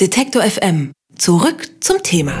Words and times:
Detektor 0.00 0.40
FM. 0.42 0.92
Zurück 1.18 1.68
zum 1.80 2.02
Thema. 2.02 2.32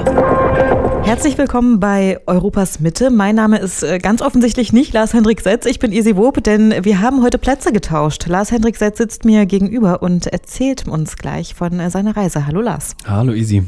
Herzlich 1.04 1.36
willkommen 1.36 1.78
bei 1.78 2.18
Europas 2.26 2.80
Mitte. 2.80 3.10
Mein 3.10 3.34
Name 3.34 3.58
ist 3.58 3.82
äh, 3.82 3.98
ganz 3.98 4.22
offensichtlich 4.22 4.72
nicht 4.72 4.94
Lars-Hendrik 4.94 5.42
Setz. 5.42 5.66
Ich 5.66 5.78
bin 5.78 5.92
Isi 5.92 6.16
Wob, 6.16 6.42
denn 6.42 6.74
wir 6.86 7.02
haben 7.02 7.22
heute 7.22 7.36
Plätze 7.36 7.70
getauscht. 7.70 8.26
Lars-Hendrik 8.26 8.76
Setz 8.78 8.96
sitzt 8.96 9.26
mir 9.26 9.44
gegenüber 9.44 10.02
und 10.02 10.26
erzählt 10.28 10.88
uns 10.88 11.18
gleich 11.18 11.54
von 11.54 11.78
äh, 11.80 11.90
seiner 11.90 12.16
Reise. 12.16 12.46
Hallo 12.46 12.62
Lars. 12.62 12.96
Hallo 13.06 13.34
Isi. 13.34 13.62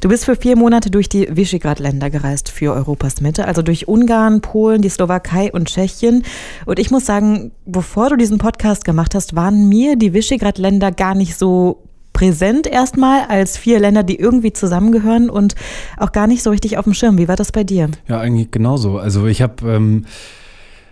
Du 0.00 0.08
bist 0.08 0.24
für 0.24 0.36
vier 0.36 0.56
Monate 0.56 0.90
durch 0.90 1.10
die 1.10 1.28
Visegrad-Länder 1.30 2.08
gereist 2.08 2.48
für 2.48 2.72
Europas 2.72 3.20
Mitte, 3.20 3.46
also 3.46 3.60
durch 3.60 3.86
Ungarn, 3.86 4.40
Polen, 4.40 4.80
die 4.80 4.88
Slowakei 4.88 5.52
und 5.52 5.68
Tschechien. 5.68 6.22
Und 6.64 6.78
ich 6.78 6.90
muss 6.90 7.04
sagen, 7.04 7.52
bevor 7.66 8.08
du 8.08 8.16
diesen 8.16 8.38
Podcast 8.38 8.86
gemacht 8.86 9.14
hast, 9.14 9.36
waren 9.36 9.68
mir 9.68 9.96
die 9.96 10.14
Visegrad-Länder 10.14 10.90
gar 10.90 11.14
nicht 11.14 11.36
so 11.36 11.85
präsent 12.16 12.66
erstmal 12.66 13.26
als 13.26 13.58
vier 13.58 13.78
Länder, 13.78 14.02
die 14.02 14.18
irgendwie 14.18 14.54
zusammengehören 14.54 15.28
und 15.28 15.54
auch 15.98 16.12
gar 16.12 16.26
nicht 16.26 16.42
so 16.42 16.48
richtig 16.48 16.78
auf 16.78 16.84
dem 16.84 16.94
Schirm. 16.94 17.18
Wie 17.18 17.28
war 17.28 17.36
das 17.36 17.52
bei 17.52 17.62
dir? 17.62 17.90
Ja, 18.08 18.18
eigentlich 18.20 18.50
genauso. 18.50 18.96
Also 18.96 19.26
ich 19.26 19.42
habe 19.42 19.70
ähm, 19.70 20.06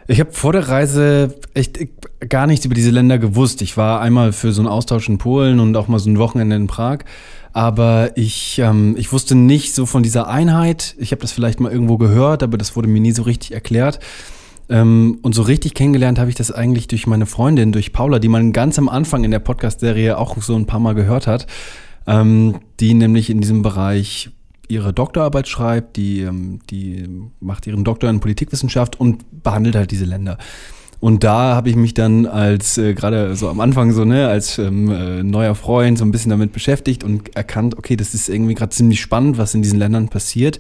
ich 0.07 0.21
habe 0.21 0.33
vor 0.33 0.53
der 0.53 0.69
Reise 0.69 1.35
echt 1.55 1.79
gar 2.29 2.47
nichts 2.47 2.67
über 2.67 2.75
diese 2.75 2.91
Länder 2.91 3.17
gewusst. 3.19 3.63
Ich 3.63 3.79
war 3.79 4.03
einmal 4.03 4.35
für 4.35 4.53
so 4.53 4.61
einen 4.61 4.69
Austausch 4.69 5.09
in 5.09 5.17
Polen 5.17 5.61
und 5.61 5.75
auch 5.79 5.89
mal 5.89 5.99
so 5.99 6.11
ein 6.11 6.19
Wochenende 6.19 6.57
in 6.57 6.67
Prag. 6.67 6.99
Aber 7.55 8.11
ich, 8.17 8.59
ähm, 8.59 8.95
ich 8.99 9.11
wusste 9.11 9.35
nicht 9.35 9.75
so 9.75 9.87
von 9.87 10.03
dieser 10.03 10.29
Einheit. 10.29 10.95
Ich 10.99 11.11
habe 11.11 11.23
das 11.23 11.33
vielleicht 11.33 11.59
mal 11.59 11.73
irgendwo 11.73 11.97
gehört, 11.97 12.43
aber 12.43 12.59
das 12.59 12.77
wurde 12.77 12.89
mir 12.89 13.01
nie 13.01 13.13
so 13.13 13.23
richtig 13.23 13.53
erklärt. 13.53 13.99
Ähm, 14.75 15.21
und 15.23 15.37
so 15.37 15.43
richtig 15.43 15.75
kennengelernt 15.75 16.19
habe 16.19 16.31
ich 16.31 16.35
das 16.35 16.51
eigentlich 16.51 16.89
durch 16.89 17.07
meine 17.07 17.27
Freundin, 17.27 17.71
durch 17.71 17.93
Paula, 17.93 18.19
die 18.19 18.27
man 18.27 18.53
ganz 18.53 18.77
am 18.77 18.89
Anfang 18.89 19.23
in 19.23 19.31
der 19.31 19.39
Podcast-Serie 19.39 20.19
auch 20.19 20.37
so 20.43 20.57
ein 20.57 20.67
paar 20.67 20.81
Mal 20.81 20.97
gehört 20.97 21.29
hat, 21.29 21.47
ähm, 22.09 22.57
die 22.81 22.93
nämlich 22.95 23.31
in 23.31 23.41
diesem 23.41 23.63
Bereich 23.63 24.31
ihre 24.67 24.93
Doktorarbeit 24.93 25.47
schreibt, 25.47 25.97
die, 25.97 26.23
ähm, 26.23 26.59
die 26.71 27.09
macht 27.39 27.69
ihren 27.69 27.85
Doktor 27.85 28.11
in 28.11 28.19
Politikwissenschaft 28.19 28.99
und 28.99 29.45
behandelt 29.45 29.77
halt 29.77 29.93
diese 29.93 30.07
Länder. 30.07 30.39
Und 30.99 31.23
da 31.23 31.55
habe 31.55 31.71
ich 31.71 31.77
mich 31.77 31.95
dann 31.95 32.27
als 32.27 32.77
äh, 32.77 32.95
gerade 32.95 33.37
so 33.37 33.49
am 33.51 33.61
Anfang 33.61 33.93
so 33.93 34.05
ne 34.05 34.27
als 34.27 34.59
ähm, 34.59 34.91
äh, 34.91 35.23
neuer 35.23 35.55
Freund 35.55 35.99
so 35.99 36.05
ein 36.05 36.11
bisschen 36.11 36.31
damit 36.31 36.53
beschäftigt 36.53 37.05
und 37.05 37.37
erkannt, 37.37 37.79
okay, 37.79 37.95
das 37.95 38.13
ist 38.13 38.29
irgendwie 38.29 38.55
gerade 38.55 38.71
ziemlich 38.71 39.01
spannend, 39.01 39.39
was 39.39 39.55
in 39.55 39.63
diesen 39.63 39.79
Ländern 39.79 40.09
passiert 40.09 40.59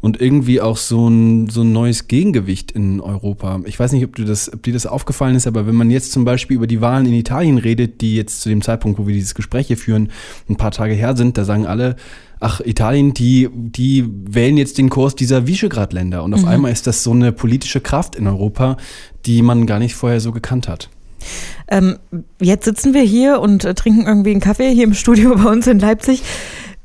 und 0.00 0.20
irgendwie 0.20 0.60
auch 0.60 0.76
so 0.76 1.08
ein, 1.08 1.48
so 1.48 1.62
ein 1.62 1.72
neues 1.72 2.08
Gegengewicht 2.08 2.72
in 2.72 3.00
Europa. 3.00 3.60
Ich 3.66 3.78
weiß 3.78 3.92
nicht, 3.92 4.04
ob, 4.04 4.16
du 4.16 4.24
das, 4.24 4.52
ob 4.52 4.62
dir 4.62 4.72
das 4.72 4.86
aufgefallen 4.86 5.36
ist, 5.36 5.46
aber 5.46 5.66
wenn 5.66 5.74
man 5.74 5.90
jetzt 5.90 6.12
zum 6.12 6.24
Beispiel 6.24 6.56
über 6.56 6.66
die 6.66 6.80
Wahlen 6.80 7.06
in 7.06 7.12
Italien 7.12 7.58
redet, 7.58 8.00
die 8.00 8.16
jetzt 8.16 8.40
zu 8.40 8.48
dem 8.48 8.62
Zeitpunkt, 8.62 8.98
wo 8.98 9.06
wir 9.06 9.14
dieses 9.14 9.34
Gespräch 9.34 9.66
hier 9.66 9.76
führen, 9.76 10.10
ein 10.48 10.56
paar 10.56 10.70
Tage 10.70 10.94
her 10.94 11.16
sind, 11.16 11.36
da 11.36 11.44
sagen 11.44 11.66
alle, 11.66 11.96
ach, 12.40 12.60
Italien, 12.60 13.12
die, 13.12 13.48
die 13.52 14.08
wählen 14.08 14.56
jetzt 14.56 14.78
den 14.78 14.88
Kurs 14.88 15.14
dieser 15.14 15.46
Visegrad-Länder. 15.46 16.24
Und 16.24 16.32
auf 16.32 16.42
mhm. 16.42 16.48
einmal 16.48 16.72
ist 16.72 16.86
das 16.86 17.02
so 17.02 17.12
eine 17.12 17.32
politische 17.32 17.80
Kraft 17.80 18.16
in 18.16 18.26
Europa, 18.26 18.78
die 19.26 19.42
man 19.42 19.66
gar 19.66 19.78
nicht 19.78 19.94
vorher 19.94 20.20
so 20.20 20.32
gekannt 20.32 20.66
hat. 20.66 20.88
Ähm, 21.68 21.98
jetzt 22.40 22.64
sitzen 22.64 22.94
wir 22.94 23.02
hier 23.02 23.40
und 23.40 23.64
äh, 23.64 23.74
trinken 23.74 24.06
irgendwie 24.06 24.30
einen 24.30 24.40
Kaffee 24.40 24.72
hier 24.72 24.84
im 24.84 24.94
Studio 24.94 25.36
bei 25.42 25.50
uns 25.50 25.66
in 25.66 25.78
Leipzig. 25.78 26.22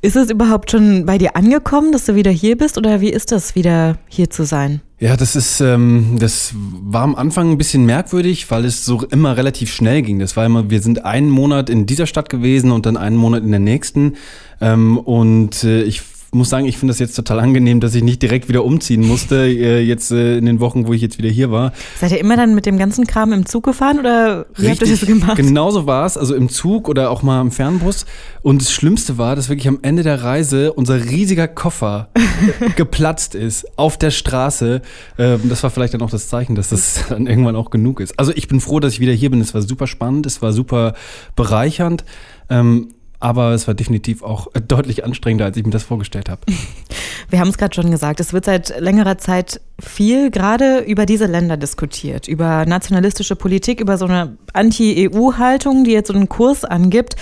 Ist 0.05 0.15
es 0.15 0.29
überhaupt 0.29 0.69
schon 0.69 1.07
bei 1.07 1.17
dir 1.17 1.35
angekommen, 1.35 1.91
dass 1.91 2.05
du 2.05 2.13
wieder 2.13 2.29
hier 2.29 2.55
bist 2.55 2.77
oder 2.77 3.01
wie 3.01 3.09
ist 3.09 3.31
das, 3.31 3.55
wieder 3.55 3.97
hier 4.07 4.29
zu 4.29 4.43
sein? 4.45 4.81
Ja, 4.99 5.17
das 5.17 5.35
ist, 5.35 5.61
ähm, 5.61 6.17
das 6.19 6.53
war 6.55 7.01
am 7.01 7.15
Anfang 7.15 7.49
ein 7.49 7.57
bisschen 7.57 7.87
merkwürdig, 7.87 8.51
weil 8.51 8.65
es 8.65 8.85
so 8.85 9.01
immer 9.05 9.35
relativ 9.35 9.73
schnell 9.73 10.03
ging. 10.03 10.19
Das 10.19 10.37
war 10.37 10.45
immer, 10.45 10.69
wir 10.69 10.79
sind 10.83 11.05
einen 11.05 11.31
Monat 11.31 11.71
in 11.71 11.87
dieser 11.87 12.05
Stadt 12.05 12.29
gewesen 12.29 12.71
und 12.71 12.85
dann 12.85 12.97
einen 12.97 13.15
Monat 13.15 13.41
in 13.41 13.49
der 13.49 13.59
nächsten. 13.59 14.13
Ähm, 14.61 14.99
und 14.99 15.63
äh, 15.63 15.81
ich 15.81 16.03
muss 16.35 16.49
sagen, 16.49 16.65
ich 16.65 16.77
finde 16.77 16.91
das 16.91 16.99
jetzt 16.99 17.15
total 17.15 17.39
angenehm, 17.39 17.79
dass 17.79 17.95
ich 17.95 18.03
nicht 18.03 18.21
direkt 18.21 18.47
wieder 18.47 18.63
umziehen 18.63 19.07
musste, 19.07 19.47
äh, 19.47 19.81
jetzt 19.81 20.11
äh, 20.11 20.37
in 20.37 20.45
den 20.45 20.59
Wochen, 20.59 20.87
wo 20.87 20.93
ich 20.93 21.01
jetzt 21.01 21.17
wieder 21.17 21.29
hier 21.29 21.51
war. 21.51 21.73
Seid 21.99 22.11
ihr 22.11 22.19
immer 22.19 22.37
dann 22.37 22.53
mit 22.53 22.65
dem 22.65 22.77
ganzen 22.77 23.07
Kram 23.07 23.33
im 23.33 23.45
Zug 23.45 23.63
gefahren 23.63 23.99
oder 23.99 24.45
wie 24.55 24.67
Richtig, 24.67 24.69
habt 24.69 25.01
ihr 25.01 25.07
das 25.07 25.07
gemacht? 25.07 25.37
Genauso 25.37 25.87
war 25.87 26.05
es, 26.05 26.17
also 26.17 26.35
im 26.35 26.49
Zug 26.49 26.87
oder 26.87 27.09
auch 27.09 27.23
mal 27.23 27.41
im 27.41 27.51
Fernbus. 27.51 28.05
Und 28.41 28.61
das 28.61 28.71
Schlimmste 28.71 29.17
war, 29.17 29.35
dass 29.35 29.49
wirklich 29.49 29.67
am 29.67 29.79
Ende 29.81 30.03
der 30.03 30.23
Reise 30.23 30.73
unser 30.73 31.05
riesiger 31.05 31.47
Koffer 31.47 32.09
geplatzt 32.75 33.33
ist 33.33 33.65
auf 33.77 33.97
der 33.97 34.11
Straße. 34.11 34.81
Ähm, 35.17 35.41
das 35.45 35.63
war 35.63 35.69
vielleicht 35.69 35.93
dann 35.93 36.01
auch 36.01 36.11
das 36.11 36.27
Zeichen, 36.27 36.55
dass 36.55 36.69
das 36.69 37.05
dann 37.09 37.27
irgendwann 37.27 37.55
auch 37.55 37.69
genug 37.69 37.99
ist. 37.99 38.19
Also 38.19 38.31
ich 38.35 38.47
bin 38.47 38.59
froh, 38.59 38.79
dass 38.79 38.93
ich 38.93 38.99
wieder 38.99 39.13
hier 39.13 39.31
bin. 39.31 39.41
Es 39.41 39.53
war 39.53 39.61
super 39.61 39.87
spannend, 39.87 40.25
es 40.25 40.41
war 40.41 40.53
super 40.53 40.93
bereichernd. 41.35 42.05
Ähm, 42.49 42.89
aber 43.25 43.53
es 43.53 43.67
war 43.67 43.73
definitiv 43.73 44.21
auch 44.21 44.49
deutlich 44.67 45.03
anstrengender, 45.03 45.45
als 45.45 45.57
ich 45.57 45.65
mir 45.65 45.71
das 45.71 45.81
vorgestellt 45.81 46.29
habe. 46.29 46.41
Wir 47.31 47.39
haben 47.39 47.47
es 47.47 47.57
gerade 47.57 47.73
schon 47.73 47.89
gesagt, 47.89 48.19
es 48.19 48.33
wird 48.33 48.45
seit 48.45 48.79
längerer 48.79 49.17
Zeit 49.17 49.61
viel 49.79 50.29
gerade 50.29 50.81
über 50.81 51.07
diese 51.07 51.25
Länder 51.25 51.57
diskutiert, 51.57 52.27
über 52.27 52.67
nationalistische 52.67 53.35
Politik, 53.35 53.81
über 53.81 53.97
so 53.97 54.05
eine 54.05 54.37
Anti-EU-Haltung, 54.53 55.85
die 55.85 55.91
jetzt 55.91 56.09
so 56.09 56.13
einen 56.13 56.29
Kurs 56.29 56.65
angibt. 56.65 57.15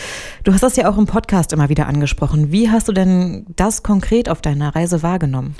Du 0.43 0.51
hast 0.51 0.61
das 0.61 0.75
ja 0.75 0.91
auch 0.91 0.97
im 0.97 1.05
Podcast 1.05 1.53
immer 1.53 1.69
wieder 1.69 1.87
angesprochen. 1.87 2.51
Wie 2.51 2.69
hast 2.69 2.89
du 2.89 2.91
denn 2.91 3.45
das 3.55 3.81
konkret 3.81 4.27
auf 4.27 4.41
deiner 4.41 4.75
Reise 4.75 5.03
wahrgenommen? 5.03 5.55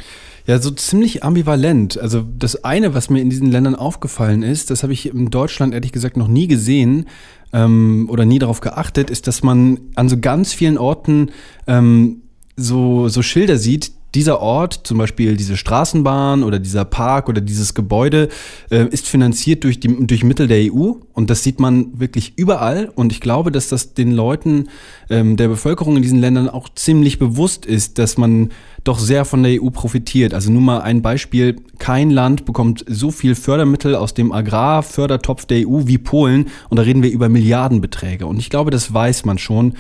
Ja, 0.45 0.59
so 0.59 0.71
ziemlich 0.71 1.23
ambivalent. 1.23 1.97
Also 1.97 2.21
das 2.21 2.65
eine, 2.65 2.93
was 2.93 3.09
mir 3.09 3.21
in 3.21 3.29
diesen 3.29 3.49
Ländern 3.49 3.75
aufgefallen 3.75 4.43
ist, 4.43 4.69
das 4.69 4.83
habe 4.83 4.91
ich 4.91 5.07
in 5.07 5.29
Deutschland 5.29 5.73
ehrlich 5.73 5.93
gesagt 5.93 6.17
noch 6.17 6.27
nie 6.27 6.47
gesehen 6.47 7.05
ähm, 7.53 8.07
oder 8.09 8.25
nie 8.25 8.39
darauf 8.39 8.59
geachtet, 8.59 9.09
ist, 9.09 9.27
dass 9.27 9.41
man 9.41 9.79
an 9.95 10.09
so 10.09 10.19
ganz 10.19 10.51
vielen 10.51 10.77
Orten 10.77 11.31
ähm, 11.65 12.23
so, 12.57 13.07
so 13.07 13.21
Schilder 13.21 13.57
sieht, 13.57 13.91
dieser 14.15 14.39
Ort, 14.39 14.81
zum 14.83 14.97
Beispiel 14.97 15.37
diese 15.37 15.57
Straßenbahn 15.57 16.43
oder 16.43 16.59
dieser 16.59 16.85
Park 16.85 17.29
oder 17.29 17.41
dieses 17.41 17.73
Gebäude, 17.73 18.29
äh, 18.69 18.87
ist 18.87 19.07
finanziert 19.07 19.63
durch, 19.63 19.79
die, 19.79 20.05
durch 20.05 20.23
Mittel 20.23 20.47
der 20.47 20.73
EU 20.73 20.93
und 21.13 21.29
das 21.29 21.43
sieht 21.43 21.59
man 21.59 21.99
wirklich 21.99 22.33
überall 22.35 22.91
und 22.95 23.11
ich 23.11 23.21
glaube, 23.21 23.51
dass 23.51 23.69
das 23.69 23.93
den 23.93 24.11
Leuten 24.11 24.69
ähm, 25.09 25.35
der 25.35 25.47
Bevölkerung 25.47 25.95
in 25.95 26.03
diesen 26.03 26.19
Ländern 26.19 26.49
auch 26.49 26.69
ziemlich 26.69 27.17
bewusst 27.17 27.65
ist, 27.65 27.97
dass 27.97 28.17
man 28.17 28.49
doch 28.83 28.99
sehr 28.99 29.25
von 29.25 29.43
der 29.43 29.61
EU 29.61 29.69
profitiert. 29.69 30.33
Also 30.33 30.51
nur 30.51 30.61
mal 30.61 30.81
ein 30.81 31.01
Beispiel, 31.01 31.55
kein 31.79 32.09
Land 32.09 32.45
bekommt 32.45 32.83
so 32.87 33.11
viel 33.11 33.35
Fördermittel 33.35 33.95
aus 33.95 34.13
dem 34.13 34.31
Agrarfördertopf 34.31 35.45
der 35.45 35.67
EU 35.67 35.87
wie 35.87 35.97
Polen 35.97 36.47
und 36.69 36.77
da 36.77 36.83
reden 36.83 37.03
wir 37.03 37.11
über 37.11 37.29
Milliardenbeträge 37.29 38.27
und 38.27 38.37
ich 38.37 38.49
glaube, 38.49 38.71
das 38.71 38.93
weiß 38.93 39.25
man 39.25 39.37
schon 39.37 39.73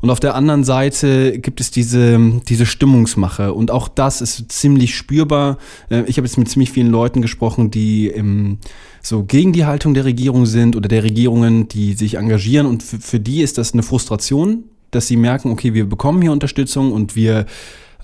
und 0.00 0.10
auf 0.10 0.20
der 0.20 0.34
anderen 0.34 0.64
Seite 0.64 1.38
gibt 1.38 1.60
es 1.60 1.70
diese, 1.70 2.40
diese 2.48 2.66
Stimmungsmache. 2.66 3.52
Und 3.52 3.70
auch 3.70 3.88
das 3.88 4.20
ist 4.20 4.50
ziemlich 4.52 4.94
spürbar. 4.94 5.58
Äh, 5.90 6.02
ich 6.06 6.18
habe 6.18 6.26
jetzt 6.26 6.38
mit 6.38 6.48
ziemlich 6.48 6.70
vielen 6.70 6.90
Leuten 6.90 7.22
gesprochen, 7.22 7.70
die 7.70 8.06
im, 8.08 8.58
so 9.02 9.24
gegen 9.24 9.52
die 9.52 9.64
Haltung 9.64 9.94
der 9.94 10.04
Regierung 10.04 10.46
sind 10.46 10.76
oder 10.76 10.88
der 10.88 11.02
Regierungen, 11.02 11.68
die 11.68 11.94
sich 11.94 12.14
engagieren. 12.14 12.66
Und 12.66 12.82
für, 12.82 12.98
für 12.98 13.20
die 13.20 13.42
ist 13.42 13.58
das 13.58 13.72
eine 13.72 13.82
Frustration, 13.82 14.64
dass 14.90 15.06
sie 15.06 15.16
merken, 15.16 15.50
okay, 15.50 15.74
wir 15.74 15.88
bekommen 15.88 16.22
hier 16.22 16.32
Unterstützung 16.32 16.92
und 16.92 17.16
wir 17.16 17.46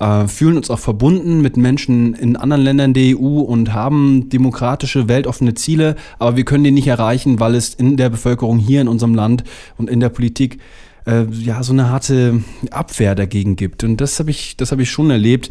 äh, 0.00 0.26
fühlen 0.26 0.56
uns 0.56 0.70
auch 0.70 0.80
verbunden 0.80 1.40
mit 1.40 1.56
Menschen 1.56 2.14
in 2.14 2.36
anderen 2.36 2.62
Ländern 2.62 2.94
der 2.94 3.16
EU 3.16 3.40
und 3.40 3.72
haben 3.72 4.28
demokratische, 4.28 5.08
weltoffene 5.08 5.54
Ziele, 5.54 5.94
aber 6.18 6.36
wir 6.36 6.44
können 6.44 6.64
die 6.64 6.72
nicht 6.72 6.88
erreichen, 6.88 7.38
weil 7.38 7.54
es 7.54 7.74
in 7.74 7.96
der 7.96 8.10
Bevölkerung 8.10 8.58
hier 8.58 8.80
in 8.80 8.88
unserem 8.88 9.14
Land 9.14 9.44
und 9.78 9.88
in 9.88 10.00
der 10.00 10.08
Politik 10.08 10.58
äh, 11.06 11.24
ja 11.30 11.62
so 11.62 11.72
eine 11.72 11.90
harte 11.90 12.42
Abwehr 12.70 13.14
dagegen 13.14 13.56
gibt. 13.56 13.84
Und 13.84 13.98
das 13.98 14.18
habe 14.18 14.30
ich, 14.30 14.56
das 14.56 14.72
habe 14.72 14.82
ich 14.82 14.90
schon 14.90 15.10
erlebt. 15.10 15.50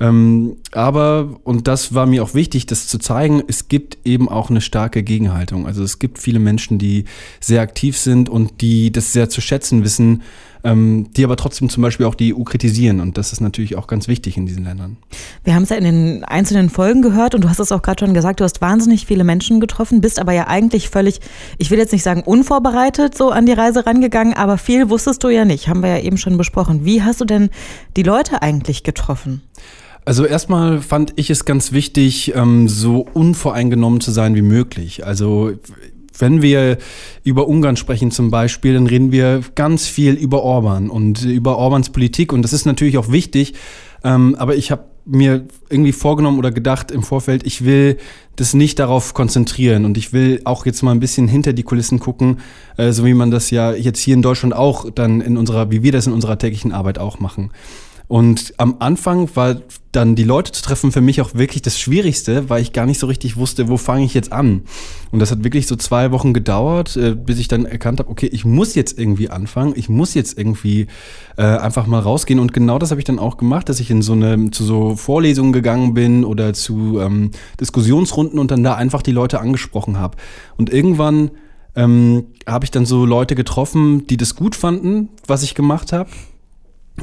Ähm, 0.00 0.56
aber, 0.72 1.40
und 1.44 1.68
das 1.68 1.94
war 1.94 2.06
mir 2.06 2.24
auch 2.24 2.34
wichtig, 2.34 2.66
das 2.66 2.88
zu 2.88 2.98
zeigen, 2.98 3.42
es 3.46 3.68
gibt 3.68 3.98
eben 4.04 4.28
auch 4.28 4.50
eine 4.50 4.60
starke 4.60 5.02
Gegenhaltung. 5.02 5.66
Also 5.66 5.84
es 5.84 5.98
gibt 5.98 6.18
viele 6.18 6.40
Menschen, 6.40 6.78
die 6.78 7.04
sehr 7.40 7.60
aktiv 7.60 7.96
sind 7.96 8.28
und 8.28 8.60
die 8.62 8.90
das 8.90 9.12
sehr 9.12 9.28
zu 9.28 9.40
schätzen 9.40 9.84
wissen, 9.84 10.22
ähm, 10.64 11.08
die 11.16 11.24
aber 11.24 11.36
trotzdem 11.36 11.68
zum 11.68 11.82
Beispiel 11.82 12.06
auch 12.06 12.14
die 12.14 12.34
EU 12.34 12.42
kritisieren. 12.42 13.00
Und 13.00 13.18
das 13.18 13.32
ist 13.32 13.40
natürlich 13.40 13.76
auch 13.76 13.86
ganz 13.86 14.08
wichtig 14.08 14.36
in 14.36 14.46
diesen 14.46 14.64
Ländern. 14.64 14.96
Wir 15.44 15.54
haben 15.54 15.64
es 15.64 15.70
ja 15.70 15.76
in 15.76 15.84
den 15.84 16.24
einzelnen 16.24 16.70
Folgen 16.70 17.02
gehört 17.02 17.34
und 17.34 17.42
du 17.44 17.48
hast 17.48 17.58
es 17.58 17.72
auch 17.72 17.82
gerade 17.82 18.04
schon 18.04 18.14
gesagt, 18.14 18.40
du 18.40 18.44
hast 18.44 18.60
wahnsinnig 18.60 19.06
viele 19.06 19.24
Menschen 19.24 19.60
getroffen, 19.60 20.00
bist 20.00 20.20
aber 20.20 20.32
ja 20.32 20.46
eigentlich 20.46 20.88
völlig, 20.88 21.20
ich 21.58 21.70
will 21.70 21.78
jetzt 21.78 21.92
nicht 21.92 22.02
sagen 22.02 22.22
unvorbereitet 22.22 23.16
so 23.16 23.30
an 23.30 23.46
die 23.46 23.52
Reise 23.52 23.86
rangegangen, 23.86 24.34
aber 24.34 24.58
viel 24.58 24.90
wusstest 24.90 25.22
du 25.24 25.28
ja 25.28 25.44
nicht, 25.44 25.68
haben 25.68 25.82
wir 25.82 25.90
ja 25.90 26.02
eben 26.02 26.16
schon 26.16 26.36
besprochen. 26.36 26.84
Wie 26.84 27.02
hast 27.02 27.20
du 27.20 27.24
denn 27.24 27.50
die 27.96 28.02
Leute 28.02 28.42
eigentlich 28.42 28.82
getroffen? 28.82 29.42
Also 30.04 30.24
erstmal 30.24 30.80
fand 30.80 31.12
ich 31.16 31.30
es 31.30 31.44
ganz 31.44 31.70
wichtig, 31.70 32.34
ähm, 32.34 32.68
so 32.68 33.06
unvoreingenommen 33.14 34.00
zu 34.00 34.10
sein 34.10 34.34
wie 34.34 34.42
möglich. 34.42 35.06
Also 35.06 35.52
wenn 36.18 36.42
wir 36.42 36.78
über 37.24 37.48
Ungarn 37.48 37.76
sprechen 37.76 38.10
zum 38.10 38.30
Beispiel, 38.30 38.74
dann 38.74 38.86
reden 38.86 39.12
wir 39.12 39.42
ganz 39.54 39.86
viel 39.86 40.14
über 40.14 40.42
Orban 40.42 40.90
und 40.90 41.24
über 41.24 41.58
Orbans 41.58 41.90
Politik 41.90 42.32
und 42.32 42.42
das 42.42 42.52
ist 42.52 42.66
natürlich 42.66 42.98
auch 42.98 43.10
wichtig. 43.10 43.54
Ähm, 44.04 44.34
aber 44.38 44.56
ich 44.56 44.70
habe 44.70 44.84
mir 45.04 45.46
irgendwie 45.68 45.92
vorgenommen 45.92 46.38
oder 46.38 46.52
gedacht 46.52 46.90
im 46.90 47.02
Vorfeld, 47.02 47.44
ich 47.44 47.64
will 47.64 47.98
das 48.36 48.54
nicht 48.54 48.78
darauf 48.78 49.14
konzentrieren 49.14 49.84
und 49.84 49.98
ich 49.98 50.12
will 50.12 50.40
auch 50.44 50.64
jetzt 50.64 50.82
mal 50.82 50.92
ein 50.92 51.00
bisschen 51.00 51.28
hinter 51.28 51.52
die 51.52 51.64
Kulissen 51.64 51.98
gucken, 51.98 52.38
äh, 52.76 52.92
so 52.92 53.04
wie 53.04 53.14
man 53.14 53.30
das 53.30 53.50
ja 53.50 53.72
jetzt 53.72 54.00
hier 54.00 54.14
in 54.14 54.22
Deutschland 54.22 54.54
auch 54.54 54.90
dann 54.90 55.20
in 55.20 55.36
unserer, 55.36 55.70
wie 55.70 55.82
wir 55.82 55.92
das 55.92 56.06
in 56.06 56.12
unserer 56.12 56.38
täglichen 56.38 56.72
Arbeit 56.72 56.98
auch 56.98 57.18
machen. 57.18 57.50
Und 58.12 58.52
am 58.58 58.76
Anfang 58.80 59.34
war 59.36 59.62
dann 59.90 60.14
die 60.16 60.24
Leute 60.24 60.52
zu 60.52 60.62
treffen 60.62 60.92
für 60.92 61.00
mich 61.00 61.22
auch 61.22 61.32
wirklich 61.32 61.62
das 61.62 61.80
Schwierigste, 61.80 62.50
weil 62.50 62.60
ich 62.60 62.74
gar 62.74 62.84
nicht 62.84 63.00
so 63.00 63.06
richtig 63.06 63.38
wusste, 63.38 63.70
wo 63.70 63.78
fange 63.78 64.04
ich 64.04 64.12
jetzt 64.12 64.34
an. 64.34 64.64
Und 65.12 65.20
das 65.20 65.30
hat 65.30 65.44
wirklich 65.44 65.66
so 65.66 65.76
zwei 65.76 66.12
Wochen 66.12 66.34
gedauert, 66.34 66.94
äh, 66.98 67.14
bis 67.14 67.38
ich 67.38 67.48
dann 67.48 67.64
erkannt 67.64 68.00
habe, 68.00 68.10
okay, 68.10 68.26
ich 68.26 68.44
muss 68.44 68.74
jetzt 68.74 68.98
irgendwie 68.98 69.30
anfangen, 69.30 69.72
ich 69.76 69.88
muss 69.88 70.12
jetzt 70.12 70.36
irgendwie 70.36 70.88
äh, 71.38 71.42
einfach 71.42 71.86
mal 71.86 72.00
rausgehen. 72.00 72.38
Und 72.38 72.52
genau 72.52 72.78
das 72.78 72.90
habe 72.90 73.00
ich 73.00 73.06
dann 73.06 73.18
auch 73.18 73.38
gemacht, 73.38 73.70
dass 73.70 73.80
ich 73.80 73.90
in 73.90 74.02
so 74.02 74.12
eine 74.12 74.50
zu 74.50 74.62
so 74.62 74.94
Vorlesungen 74.94 75.54
gegangen 75.54 75.94
bin 75.94 76.26
oder 76.26 76.52
zu 76.52 77.00
ähm, 77.00 77.30
Diskussionsrunden 77.60 78.38
und 78.38 78.50
dann 78.50 78.62
da 78.62 78.74
einfach 78.74 79.00
die 79.00 79.12
Leute 79.12 79.40
angesprochen 79.40 79.98
habe. 79.98 80.18
Und 80.58 80.68
irgendwann 80.70 81.30
ähm, 81.74 82.26
habe 82.46 82.66
ich 82.66 82.70
dann 82.70 82.84
so 82.84 83.06
Leute 83.06 83.34
getroffen, 83.34 84.06
die 84.06 84.18
das 84.18 84.36
gut 84.36 84.54
fanden, 84.54 85.08
was 85.26 85.42
ich 85.42 85.54
gemacht 85.54 85.94
habe 85.94 86.10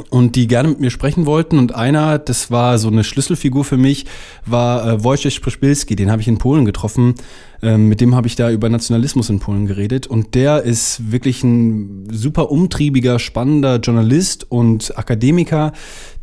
und 0.09 0.35
die 0.35 0.47
gerne 0.47 0.69
mit 0.69 0.79
mir 0.79 0.89
sprechen 0.89 1.25
wollten. 1.25 1.57
Und 1.57 1.75
einer, 1.75 2.19
das 2.19 2.51
war 2.51 2.77
so 2.77 2.87
eine 2.87 3.03
Schlüsselfigur 3.03 3.63
für 3.63 3.77
mich, 3.77 4.05
war 4.45 4.87
äh, 4.87 5.03
Wojciech 5.03 5.41
Przyspilski. 5.41 5.95
Den 5.95 6.11
habe 6.11 6.21
ich 6.21 6.27
in 6.27 6.37
Polen 6.37 6.65
getroffen. 6.65 7.15
Ähm, 7.61 7.89
mit 7.89 7.99
dem 7.99 8.15
habe 8.15 8.27
ich 8.27 8.35
da 8.35 8.49
über 8.49 8.69
Nationalismus 8.69 9.29
in 9.29 9.39
Polen 9.39 9.65
geredet. 9.65 10.07
Und 10.07 10.33
der 10.35 10.63
ist 10.63 11.11
wirklich 11.11 11.43
ein 11.43 12.07
super 12.11 12.51
umtriebiger, 12.51 13.19
spannender 13.19 13.77
Journalist 13.77 14.49
und 14.49 14.97
Akademiker, 14.97 15.73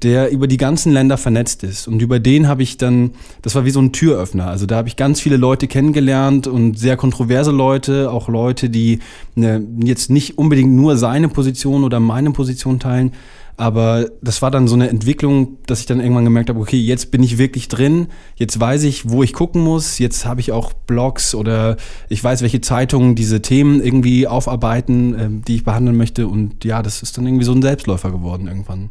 der 0.02 0.30
über 0.30 0.46
die 0.46 0.56
ganzen 0.56 0.92
Länder 0.92 1.18
vernetzt 1.18 1.62
ist. 1.62 1.88
Und 1.88 2.00
über 2.00 2.20
den 2.20 2.48
habe 2.48 2.62
ich 2.62 2.78
dann, 2.78 3.10
das 3.42 3.54
war 3.54 3.64
wie 3.64 3.70
so 3.70 3.80
ein 3.80 3.92
Türöffner. 3.92 4.46
Also 4.46 4.66
da 4.66 4.76
habe 4.76 4.88
ich 4.88 4.96
ganz 4.96 5.20
viele 5.20 5.36
Leute 5.36 5.68
kennengelernt 5.68 6.46
und 6.46 6.78
sehr 6.78 6.96
kontroverse 6.96 7.50
Leute, 7.50 8.10
auch 8.10 8.28
Leute, 8.28 8.70
die 8.70 9.00
ne, 9.34 9.62
jetzt 9.82 10.10
nicht 10.10 10.38
unbedingt 10.38 10.72
nur 10.72 10.96
seine 10.96 11.28
Position 11.28 11.84
oder 11.84 12.00
meine 12.00 12.30
Position 12.30 12.80
teilen 12.80 13.12
aber 13.56 14.10
das 14.20 14.42
war 14.42 14.50
dann 14.50 14.68
so 14.68 14.74
eine 14.74 14.88
Entwicklung, 14.88 15.58
dass 15.66 15.80
ich 15.80 15.86
dann 15.86 16.00
irgendwann 16.00 16.24
gemerkt 16.24 16.50
habe, 16.50 16.60
okay, 16.60 16.78
jetzt 16.78 17.10
bin 17.10 17.22
ich 17.22 17.38
wirklich 17.38 17.68
drin, 17.68 18.08
jetzt 18.34 18.60
weiß 18.60 18.84
ich, 18.84 19.08
wo 19.08 19.22
ich 19.22 19.32
gucken 19.32 19.62
muss, 19.62 19.98
jetzt 19.98 20.26
habe 20.26 20.40
ich 20.40 20.52
auch 20.52 20.72
Blogs 20.72 21.34
oder 21.34 21.76
ich 22.08 22.22
weiß, 22.22 22.42
welche 22.42 22.60
Zeitungen 22.60 23.14
diese 23.14 23.40
Themen 23.40 23.82
irgendwie 23.82 24.26
aufarbeiten, 24.26 25.14
äh, 25.14 25.28
die 25.46 25.56
ich 25.56 25.64
behandeln 25.64 25.96
möchte. 25.96 26.28
Und 26.28 26.64
ja, 26.64 26.82
das 26.82 27.02
ist 27.02 27.16
dann 27.16 27.26
irgendwie 27.26 27.44
so 27.44 27.52
ein 27.52 27.62
Selbstläufer 27.62 28.10
geworden 28.10 28.46
irgendwann. 28.46 28.90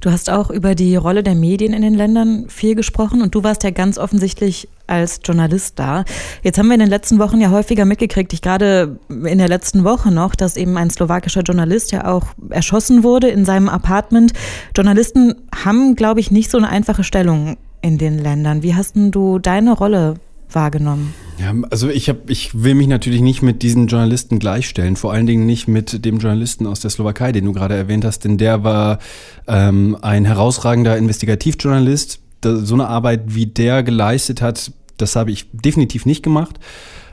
Du 0.00 0.10
hast 0.10 0.30
auch 0.30 0.50
über 0.50 0.74
die 0.74 0.96
Rolle 0.96 1.22
der 1.22 1.34
Medien 1.34 1.72
in 1.72 1.82
den 1.82 1.94
Ländern 1.94 2.46
viel 2.48 2.74
gesprochen 2.74 3.22
und 3.22 3.34
du 3.34 3.42
warst 3.42 3.62
ja 3.62 3.70
ganz 3.70 3.98
offensichtlich 3.98 4.68
als 4.86 5.20
Journalist 5.24 5.78
da. 5.78 6.04
Jetzt 6.42 6.58
haben 6.58 6.68
wir 6.68 6.74
in 6.74 6.80
den 6.80 6.88
letzten 6.88 7.18
Wochen 7.18 7.40
ja 7.40 7.50
häufiger 7.50 7.84
mitgekriegt, 7.84 8.32
ich 8.32 8.42
gerade 8.42 8.98
in 9.08 9.38
der 9.38 9.48
letzten 9.48 9.84
Woche 9.84 10.10
noch, 10.10 10.34
dass 10.34 10.56
eben 10.56 10.76
ein 10.76 10.90
slowakischer 10.90 11.42
Journalist 11.42 11.92
ja 11.92 12.06
auch 12.06 12.26
erschossen 12.50 13.02
wurde 13.02 13.28
in 13.28 13.44
seinem 13.44 13.68
Apartment. 13.68 14.32
Journalisten 14.76 15.34
haben, 15.64 15.94
glaube 15.94 16.20
ich, 16.20 16.30
nicht 16.30 16.50
so 16.50 16.58
eine 16.58 16.68
einfache 16.68 17.04
Stellung 17.04 17.56
in 17.80 17.98
den 17.98 18.18
Ländern. 18.18 18.62
Wie 18.62 18.74
hast 18.74 18.96
denn 18.96 19.10
du 19.10 19.38
deine 19.38 19.72
Rolle 19.72 20.14
wahrgenommen? 20.50 21.14
Ja, 21.42 21.52
also 21.70 21.88
ich 21.88 22.08
habe, 22.08 22.20
ich 22.28 22.62
will 22.62 22.76
mich 22.76 22.86
natürlich 22.86 23.20
nicht 23.20 23.42
mit 23.42 23.62
diesen 23.62 23.88
Journalisten 23.88 24.38
gleichstellen, 24.38 24.94
vor 24.94 25.12
allen 25.12 25.26
Dingen 25.26 25.44
nicht 25.44 25.66
mit 25.66 26.04
dem 26.04 26.18
Journalisten 26.18 26.68
aus 26.68 26.78
der 26.78 26.90
Slowakei, 26.90 27.32
den 27.32 27.46
du 27.46 27.52
gerade 27.52 27.74
erwähnt 27.74 28.04
hast, 28.04 28.20
denn 28.20 28.38
der 28.38 28.62
war 28.62 29.00
ähm, 29.48 29.96
ein 30.02 30.24
herausragender 30.24 30.96
Investigativjournalist. 30.96 32.20
so 32.44 32.74
eine 32.74 32.86
Arbeit, 32.86 33.22
wie 33.34 33.46
der 33.46 33.82
geleistet 33.82 34.40
hat, 34.40 34.70
das 34.98 35.16
habe 35.16 35.32
ich 35.32 35.48
definitiv 35.52 36.06
nicht 36.06 36.22
gemacht. 36.22 36.60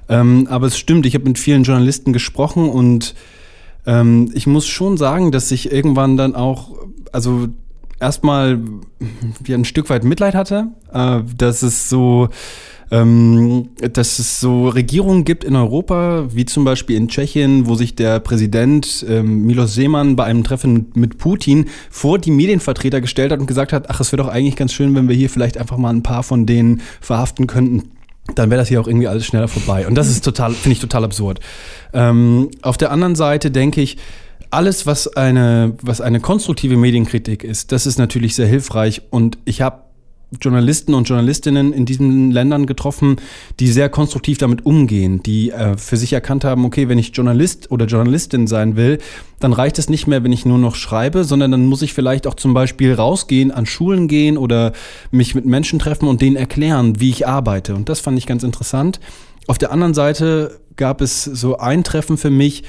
Ähm, 0.09 0.45
aber 0.47 0.67
es 0.67 0.77
stimmt, 0.77 1.07
ich 1.07 1.15
habe 1.15 1.25
mit 1.25 1.39
vielen 1.39 1.63
Journalisten 1.63 2.13
gesprochen 2.13 2.69
und 2.69 3.15
ähm, 3.87 4.29
ich 4.35 4.45
muss 4.45 4.67
schon 4.67 4.97
sagen, 4.97 5.31
dass 5.31 5.49
ich 5.49 5.71
irgendwann 5.71 6.17
dann 6.17 6.35
auch, 6.35 6.77
also 7.11 7.47
erstmal 7.99 8.59
wie 9.43 9.53
ein 9.53 9.65
Stück 9.65 9.89
weit 9.89 10.03
Mitleid 10.03 10.35
hatte, 10.35 10.67
äh, 10.93 11.21
dass 11.35 11.61
es 11.61 11.89
so 11.89 12.29
ähm, 12.91 13.69
dass 13.77 14.17
es 14.19 14.39
so 14.39 14.67
Regierungen 14.67 15.23
gibt 15.23 15.43
in 15.43 15.55
Europa, 15.55 16.25
wie 16.31 16.45
zum 16.45 16.63
Beispiel 16.63 16.95
in 16.95 17.07
Tschechien, 17.07 17.67
wo 17.67 17.75
sich 17.75 17.95
der 17.95 18.19
Präsident 18.19 19.05
ähm, 19.07 19.45
Milos 19.45 19.75
Seemann 19.75 20.15
bei 20.15 20.23
einem 20.23 20.43
Treffen 20.43 20.91
mit 20.95 21.17
Putin 21.17 21.65
vor 21.89 22.17
die 22.17 22.31
Medienvertreter 22.31 22.99
gestellt 22.99 23.31
hat 23.31 23.39
und 23.39 23.45
gesagt 23.45 23.73
hat, 23.73 23.89
ach, 23.89 23.99
es 23.99 24.11
wäre 24.11 24.23
doch 24.23 24.29
eigentlich 24.29 24.55
ganz 24.55 24.73
schön, 24.73 24.95
wenn 24.95 25.07
wir 25.07 25.15
hier 25.15 25.29
vielleicht 25.29 25.57
einfach 25.57 25.77
mal 25.77 25.93
ein 25.93 26.03
paar 26.03 26.23
von 26.23 26.45
denen 26.45 26.81
verhaften 26.99 27.47
könnten 27.47 27.91
dann 28.35 28.51
wäre 28.51 28.61
das 28.61 28.67
hier 28.67 28.79
auch 28.79 28.87
irgendwie 28.87 29.07
alles 29.07 29.25
schneller 29.25 29.47
vorbei. 29.47 29.87
Und 29.87 29.95
das 29.95 30.07
ist 30.07 30.23
total, 30.23 30.51
finde 30.51 30.73
ich 30.73 30.79
total 30.79 31.03
absurd. 31.03 31.39
Ähm, 31.93 32.49
auf 32.61 32.77
der 32.77 32.91
anderen 32.91 33.15
Seite 33.15 33.49
denke 33.49 33.81
ich, 33.81 33.97
alles, 34.51 34.85
was 34.85 35.07
eine, 35.15 35.75
was 35.81 36.01
eine 36.01 36.19
konstruktive 36.19 36.77
Medienkritik 36.77 37.43
ist, 37.43 37.71
das 37.71 37.85
ist 37.85 37.99
natürlich 37.99 38.35
sehr 38.35 38.47
hilfreich. 38.47 39.01
Und 39.09 39.37
ich 39.45 39.61
habe 39.61 39.83
Journalisten 40.41 40.93
und 40.93 41.07
Journalistinnen 41.09 41.73
in 41.73 41.85
diesen 41.85 42.29
Ländern 42.29 42.67
getroffen, 42.67 43.15
die 43.59 43.67
sehr 43.67 43.89
konstruktiv 43.89 44.37
damit 44.37 44.65
umgehen, 44.65 45.23
die 45.23 45.49
äh, 45.49 45.75
für 45.75 45.97
sich 45.97 46.13
erkannt 46.13 46.43
haben, 46.43 46.65
okay, 46.65 46.87
wenn 46.87 46.99
ich 46.99 47.15
Journalist 47.15 47.71
oder 47.71 47.87
Journalistin 47.87 48.45
sein 48.45 48.75
will, 48.75 48.99
dann 49.39 49.53
reicht 49.53 49.79
es 49.79 49.89
nicht 49.89 50.05
mehr, 50.05 50.23
wenn 50.23 50.31
ich 50.31 50.45
nur 50.45 50.59
noch 50.59 50.75
schreibe, 50.75 51.23
sondern 51.23 51.51
dann 51.51 51.65
muss 51.65 51.81
ich 51.81 51.93
vielleicht 51.93 52.27
auch 52.27 52.35
zum 52.35 52.53
Beispiel 52.53 52.93
rausgehen, 52.93 53.51
an 53.51 53.65
Schulen 53.65 54.07
gehen 54.07 54.37
oder 54.37 54.73
mich 55.09 55.33
mit 55.33 55.45
Menschen 55.45 55.79
treffen 55.79 56.07
und 56.07 56.21
denen 56.21 56.35
erklären, 56.35 56.99
wie 56.99 57.09
ich 57.09 57.27
arbeite. 57.27 57.73
Und 57.73 57.89
das 57.89 57.99
fand 57.99 58.17
ich 58.17 58.27
ganz 58.27 58.43
interessant. 58.43 58.99
Auf 59.47 59.57
der 59.57 59.71
anderen 59.71 59.95
Seite 59.95 60.59
gab 60.75 61.01
es 61.01 61.23
so 61.23 61.57
ein 61.57 61.83
Treffen 61.83 62.17
für 62.17 62.29
mich, 62.29 62.63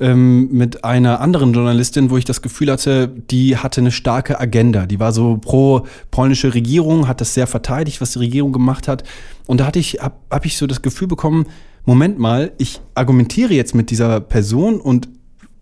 ähm, 0.00 0.48
mit 0.50 0.84
einer 0.84 1.20
anderen 1.20 1.52
Journalistin, 1.52 2.10
wo 2.10 2.16
ich 2.16 2.24
das 2.24 2.42
Gefühl 2.42 2.70
hatte, 2.70 3.08
die 3.08 3.56
hatte 3.56 3.80
eine 3.80 3.90
starke 3.90 4.40
Agenda. 4.40 4.86
Die 4.86 5.00
war 5.00 5.12
so 5.12 5.36
pro 5.36 5.86
polnische 6.10 6.54
Regierung, 6.54 7.08
hat 7.08 7.20
das 7.20 7.34
sehr 7.34 7.46
verteidigt, 7.46 8.00
was 8.00 8.12
die 8.12 8.18
Regierung 8.18 8.52
gemacht 8.52 8.88
hat. 8.88 9.04
Und 9.46 9.60
da 9.60 9.66
hatte 9.66 9.78
ich, 9.78 10.00
habe 10.00 10.16
hab 10.30 10.46
ich 10.46 10.56
so 10.56 10.66
das 10.66 10.82
Gefühl 10.82 11.08
bekommen, 11.08 11.46
Moment 11.84 12.18
mal, 12.18 12.52
ich 12.58 12.80
argumentiere 12.94 13.52
jetzt 13.52 13.74
mit 13.74 13.90
dieser 13.90 14.20
Person 14.20 14.80
und 14.80 15.08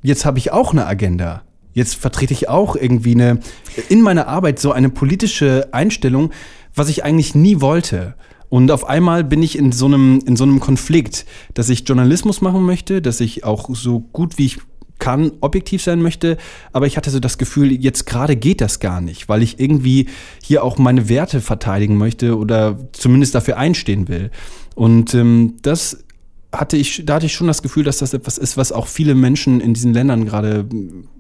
jetzt 0.02 0.24
habe 0.24 0.38
ich 0.38 0.52
auch 0.52 0.72
eine 0.72 0.86
Agenda. 0.86 1.42
Jetzt 1.74 1.96
vertrete 1.96 2.32
ich 2.32 2.48
auch 2.48 2.76
irgendwie 2.76 3.12
eine, 3.12 3.40
in 3.88 4.02
meiner 4.02 4.28
Arbeit 4.28 4.58
so 4.58 4.72
eine 4.72 4.90
politische 4.90 5.68
Einstellung, 5.72 6.30
was 6.74 6.88
ich 6.88 7.04
eigentlich 7.04 7.34
nie 7.34 7.60
wollte. 7.60 8.14
Und 8.52 8.70
auf 8.70 8.86
einmal 8.86 9.24
bin 9.24 9.42
ich 9.42 9.56
in 9.56 9.72
so 9.72 9.86
einem, 9.86 10.20
in 10.26 10.36
so 10.36 10.44
einem 10.44 10.60
Konflikt, 10.60 11.24
dass 11.54 11.70
ich 11.70 11.88
Journalismus 11.88 12.42
machen 12.42 12.66
möchte, 12.66 13.00
dass 13.00 13.18
ich 13.22 13.44
auch 13.44 13.70
so 13.74 14.00
gut 14.12 14.36
wie 14.36 14.44
ich 14.44 14.58
kann 14.98 15.32
objektiv 15.40 15.82
sein 15.82 16.02
möchte, 16.02 16.36
aber 16.70 16.86
ich 16.86 16.98
hatte 16.98 17.08
so 17.08 17.18
das 17.18 17.38
Gefühl, 17.38 17.72
jetzt 17.72 18.04
gerade 18.04 18.36
geht 18.36 18.60
das 18.60 18.78
gar 18.78 19.00
nicht, 19.00 19.26
weil 19.30 19.42
ich 19.42 19.58
irgendwie 19.58 20.06
hier 20.42 20.64
auch 20.64 20.76
meine 20.76 21.08
Werte 21.08 21.40
verteidigen 21.40 21.96
möchte 21.96 22.36
oder 22.36 22.76
zumindest 22.92 23.34
dafür 23.34 23.56
einstehen 23.56 24.08
will. 24.08 24.30
Und 24.74 25.14
ähm, 25.14 25.54
das 25.62 26.04
hatte 26.52 26.76
ich, 26.76 27.06
da 27.06 27.14
hatte 27.14 27.26
ich 27.26 27.32
schon 27.32 27.46
das 27.46 27.62
Gefühl, 27.62 27.84
dass 27.84 27.98
das 27.98 28.12
etwas 28.12 28.36
ist, 28.36 28.58
was 28.58 28.70
auch 28.70 28.86
viele 28.86 29.14
Menschen 29.14 29.62
in 29.62 29.72
diesen 29.72 29.94
Ländern 29.94 30.26
gerade 30.26 30.66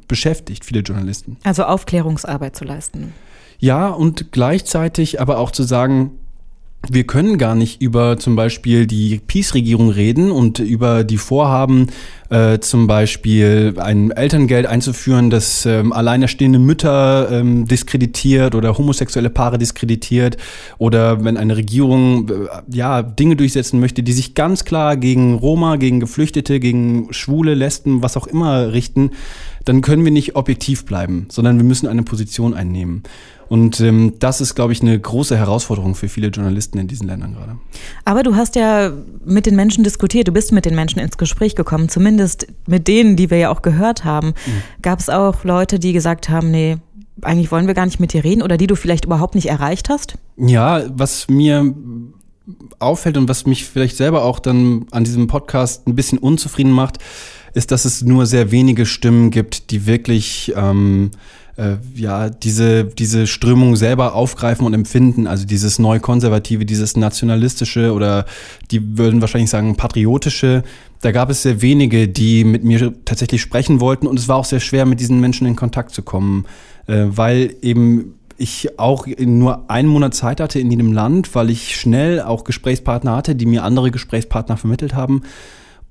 beschäftigt, 0.06 0.66
viele 0.66 0.80
Journalisten. 0.80 1.38
Also 1.44 1.64
Aufklärungsarbeit 1.64 2.54
zu 2.54 2.66
leisten. 2.66 3.14
Ja, 3.58 3.88
und 3.88 4.32
gleichzeitig 4.32 5.18
aber 5.18 5.38
auch 5.38 5.50
zu 5.50 5.62
sagen, 5.62 6.18
wir 6.90 7.04
können 7.04 7.38
gar 7.38 7.54
nicht 7.54 7.80
über 7.80 8.18
zum 8.18 8.34
Beispiel 8.34 8.86
die 8.86 9.20
Peace-Regierung 9.24 9.90
reden 9.90 10.30
und 10.32 10.58
über 10.58 11.04
die 11.04 11.16
Vorhaben, 11.18 11.88
äh, 12.28 12.58
zum 12.58 12.86
Beispiel 12.86 13.74
ein 13.78 14.10
Elterngeld 14.10 14.66
einzuführen, 14.66 15.30
das 15.30 15.64
ähm, 15.64 15.92
alleinerstehende 15.92 16.58
Mütter 16.58 17.30
ähm, 17.30 17.68
diskreditiert 17.68 18.54
oder 18.54 18.76
homosexuelle 18.76 19.30
Paare 19.30 19.58
diskreditiert 19.58 20.38
oder 20.78 21.24
wenn 21.24 21.36
eine 21.36 21.56
Regierung 21.56 22.28
äh, 22.30 22.32
ja 22.68 23.02
Dinge 23.02 23.36
durchsetzen 23.36 23.78
möchte, 23.78 24.02
die 24.02 24.12
sich 24.12 24.34
ganz 24.34 24.64
klar 24.64 24.96
gegen 24.96 25.34
Roma, 25.34 25.76
gegen 25.76 26.00
Geflüchtete, 26.00 26.58
gegen 26.58 27.12
Schwule, 27.12 27.54
Lesben, 27.54 28.02
was 28.02 28.16
auch 28.16 28.26
immer 28.26 28.72
richten, 28.72 29.10
dann 29.64 29.80
können 29.80 30.04
wir 30.04 30.12
nicht 30.12 30.36
objektiv 30.36 30.84
bleiben, 30.84 31.26
sondern 31.30 31.56
wir 31.56 31.64
müssen 31.64 31.86
eine 31.86 32.02
Position 32.02 32.54
einnehmen. 32.54 33.02
Und 33.48 33.80
ähm, 33.80 34.14
das 34.18 34.40
ist, 34.40 34.54
glaube 34.54 34.72
ich, 34.72 34.80
eine 34.80 34.98
große 34.98 35.36
Herausforderung 35.36 35.94
für 35.94 36.08
viele 36.08 36.28
Journalisten 36.28 36.78
in 36.78 36.88
diesen 36.88 37.06
Ländern 37.06 37.34
gerade. 37.34 37.58
Aber 38.06 38.22
du 38.22 38.34
hast 38.34 38.56
ja 38.56 38.90
mit 39.26 39.44
den 39.44 39.56
Menschen 39.56 39.84
diskutiert, 39.84 40.26
du 40.26 40.32
bist 40.32 40.52
mit 40.52 40.64
den 40.64 40.74
Menschen 40.74 41.00
ins 41.00 41.18
Gespräch 41.18 41.54
gekommen, 41.54 41.90
zumindest 41.90 42.46
mit 42.66 42.88
denen, 42.88 43.14
die 43.14 43.30
wir 43.30 43.36
ja 43.36 43.50
auch 43.50 43.60
gehört 43.60 44.04
haben. 44.04 44.28
Mhm. 44.28 44.62
Gab 44.80 45.00
es 45.00 45.10
auch 45.10 45.44
Leute, 45.44 45.78
die 45.78 45.92
gesagt 45.92 46.30
haben, 46.30 46.50
nee, 46.50 46.78
eigentlich 47.20 47.52
wollen 47.52 47.66
wir 47.66 47.74
gar 47.74 47.84
nicht 47.84 48.00
mit 48.00 48.14
dir 48.14 48.24
reden 48.24 48.42
oder 48.42 48.56
die 48.56 48.66
du 48.66 48.74
vielleicht 48.74 49.04
überhaupt 49.04 49.34
nicht 49.34 49.50
erreicht 49.50 49.90
hast? 49.90 50.14
Ja, 50.38 50.84
was 50.88 51.28
mir 51.28 51.74
auffällt 52.78 53.16
und 53.16 53.28
was 53.28 53.46
mich 53.46 53.66
vielleicht 53.66 53.96
selber 53.96 54.24
auch 54.24 54.38
dann 54.38 54.86
an 54.90 55.04
diesem 55.04 55.26
Podcast 55.26 55.86
ein 55.86 55.94
bisschen 55.94 56.18
unzufrieden 56.18 56.72
macht, 56.72 56.98
ist, 57.54 57.70
dass 57.70 57.84
es 57.84 58.02
nur 58.02 58.26
sehr 58.26 58.50
wenige 58.50 58.86
Stimmen 58.86 59.30
gibt, 59.30 59.70
die 59.70 59.86
wirklich 59.86 60.52
ähm, 60.56 61.10
äh, 61.56 61.76
ja, 61.94 62.30
diese, 62.30 62.84
diese 62.84 63.26
Strömung 63.26 63.76
selber 63.76 64.14
aufgreifen 64.14 64.66
und 64.66 64.74
empfinden. 64.74 65.26
Also 65.26 65.46
dieses 65.46 65.78
Neukonservative, 65.78 66.64
dieses 66.64 66.96
Nationalistische 66.96 67.92
oder 67.92 68.24
die 68.70 68.96
würden 68.98 69.20
wahrscheinlich 69.20 69.50
sagen 69.50 69.76
patriotische. 69.76 70.62
Da 71.02 71.12
gab 71.12 71.30
es 71.30 71.42
sehr 71.42 71.60
wenige, 71.60 72.08
die 72.08 72.44
mit 72.44 72.64
mir 72.64 72.92
tatsächlich 73.04 73.42
sprechen 73.42 73.80
wollten 73.80 74.06
und 74.06 74.18
es 74.18 74.28
war 74.28 74.36
auch 74.36 74.44
sehr 74.44 74.60
schwer, 74.60 74.86
mit 74.86 75.00
diesen 75.00 75.20
Menschen 75.20 75.46
in 75.46 75.56
Kontakt 75.56 75.92
zu 75.92 76.02
kommen, 76.02 76.46
äh, 76.86 77.04
weil 77.08 77.54
eben 77.60 78.14
ich 78.38 78.78
auch 78.78 79.06
nur 79.18 79.70
einen 79.70 79.88
Monat 79.88 80.14
Zeit 80.14 80.40
hatte 80.40 80.58
in 80.58 80.70
jedem 80.70 80.92
Land, 80.92 81.34
weil 81.34 81.50
ich 81.50 81.76
schnell 81.76 82.20
auch 82.20 82.44
Gesprächspartner 82.44 83.14
hatte, 83.14 83.36
die 83.36 83.46
mir 83.46 83.62
andere 83.62 83.90
Gesprächspartner 83.90 84.56
vermittelt 84.56 84.94
haben 84.94 85.22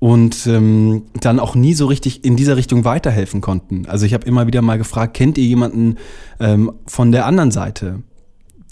und 0.02 0.48
ähm, 0.48 1.04
dann 1.20 1.38
auch 1.38 1.54
nie 1.54 1.74
so 1.74 1.86
richtig 1.86 2.24
in 2.24 2.34
dieser 2.34 2.56
Richtung 2.56 2.84
weiterhelfen 2.84 3.40
konnten. 3.40 3.86
Also 3.86 4.04
ich 4.04 4.14
habe 4.14 4.26
immer 4.26 4.48
wieder 4.48 4.60
mal 4.60 4.76
gefragt, 4.76 5.14
kennt 5.14 5.38
ihr 5.38 5.44
jemanden 5.44 5.94
ähm, 6.40 6.72
von 6.88 7.12
der 7.12 7.24
anderen 7.24 7.52
Seite? 7.52 8.02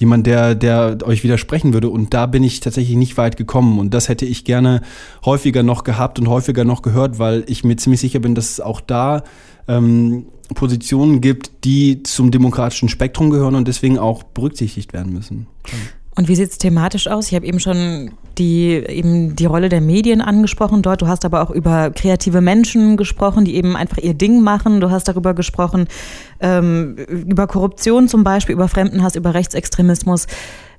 Jemand, 0.00 0.26
der, 0.26 0.56
der 0.56 0.98
euch 1.04 1.22
widersprechen 1.22 1.72
würde. 1.72 1.88
Und 1.88 2.14
da 2.14 2.26
bin 2.26 2.42
ich 2.42 2.58
tatsächlich 2.58 2.96
nicht 2.96 3.16
weit 3.16 3.36
gekommen. 3.36 3.78
Und 3.78 3.94
das 3.94 4.08
hätte 4.08 4.26
ich 4.26 4.44
gerne 4.44 4.80
häufiger 5.24 5.62
noch 5.62 5.84
gehabt 5.84 6.18
und 6.18 6.26
häufiger 6.26 6.64
noch 6.64 6.82
gehört, 6.82 7.20
weil 7.20 7.44
ich 7.46 7.62
mir 7.62 7.76
ziemlich 7.76 8.00
sicher 8.00 8.18
bin, 8.18 8.34
dass 8.34 8.50
es 8.50 8.60
auch 8.60 8.80
da 8.80 9.22
ähm, 9.68 10.26
Positionen 10.56 11.20
gibt, 11.20 11.62
die 11.62 12.02
zum 12.02 12.32
demokratischen 12.32 12.88
Spektrum 12.88 13.30
gehören 13.30 13.54
und 13.54 13.68
deswegen 13.68 14.00
auch 14.00 14.24
berücksichtigt 14.24 14.92
werden 14.92 15.12
müssen. 15.12 15.46
Und 16.16 16.28
wie 16.28 16.34
sieht 16.34 16.50
es 16.50 16.58
thematisch 16.58 17.08
aus? 17.08 17.28
Ich 17.28 17.34
habe 17.34 17.46
eben 17.46 17.60
schon 17.60 18.10
die, 18.36 18.72
eben 18.72 19.36
die 19.36 19.46
Rolle 19.46 19.68
der 19.68 19.80
Medien 19.80 20.20
angesprochen 20.20 20.82
dort. 20.82 21.02
Du 21.02 21.06
hast 21.06 21.24
aber 21.24 21.42
auch 21.42 21.50
über 21.50 21.90
kreative 21.90 22.40
Menschen 22.40 22.96
gesprochen, 22.96 23.44
die 23.44 23.54
eben 23.54 23.76
einfach 23.76 23.98
ihr 23.98 24.14
Ding 24.14 24.42
machen. 24.42 24.80
Du 24.80 24.90
hast 24.90 25.08
darüber 25.08 25.34
gesprochen, 25.34 25.86
ähm, 26.40 26.96
über 26.96 27.46
Korruption 27.46 28.08
zum 28.08 28.24
Beispiel, 28.24 28.54
über 28.54 28.68
Fremdenhass, 28.68 29.14
über 29.14 29.34
Rechtsextremismus. 29.34 30.26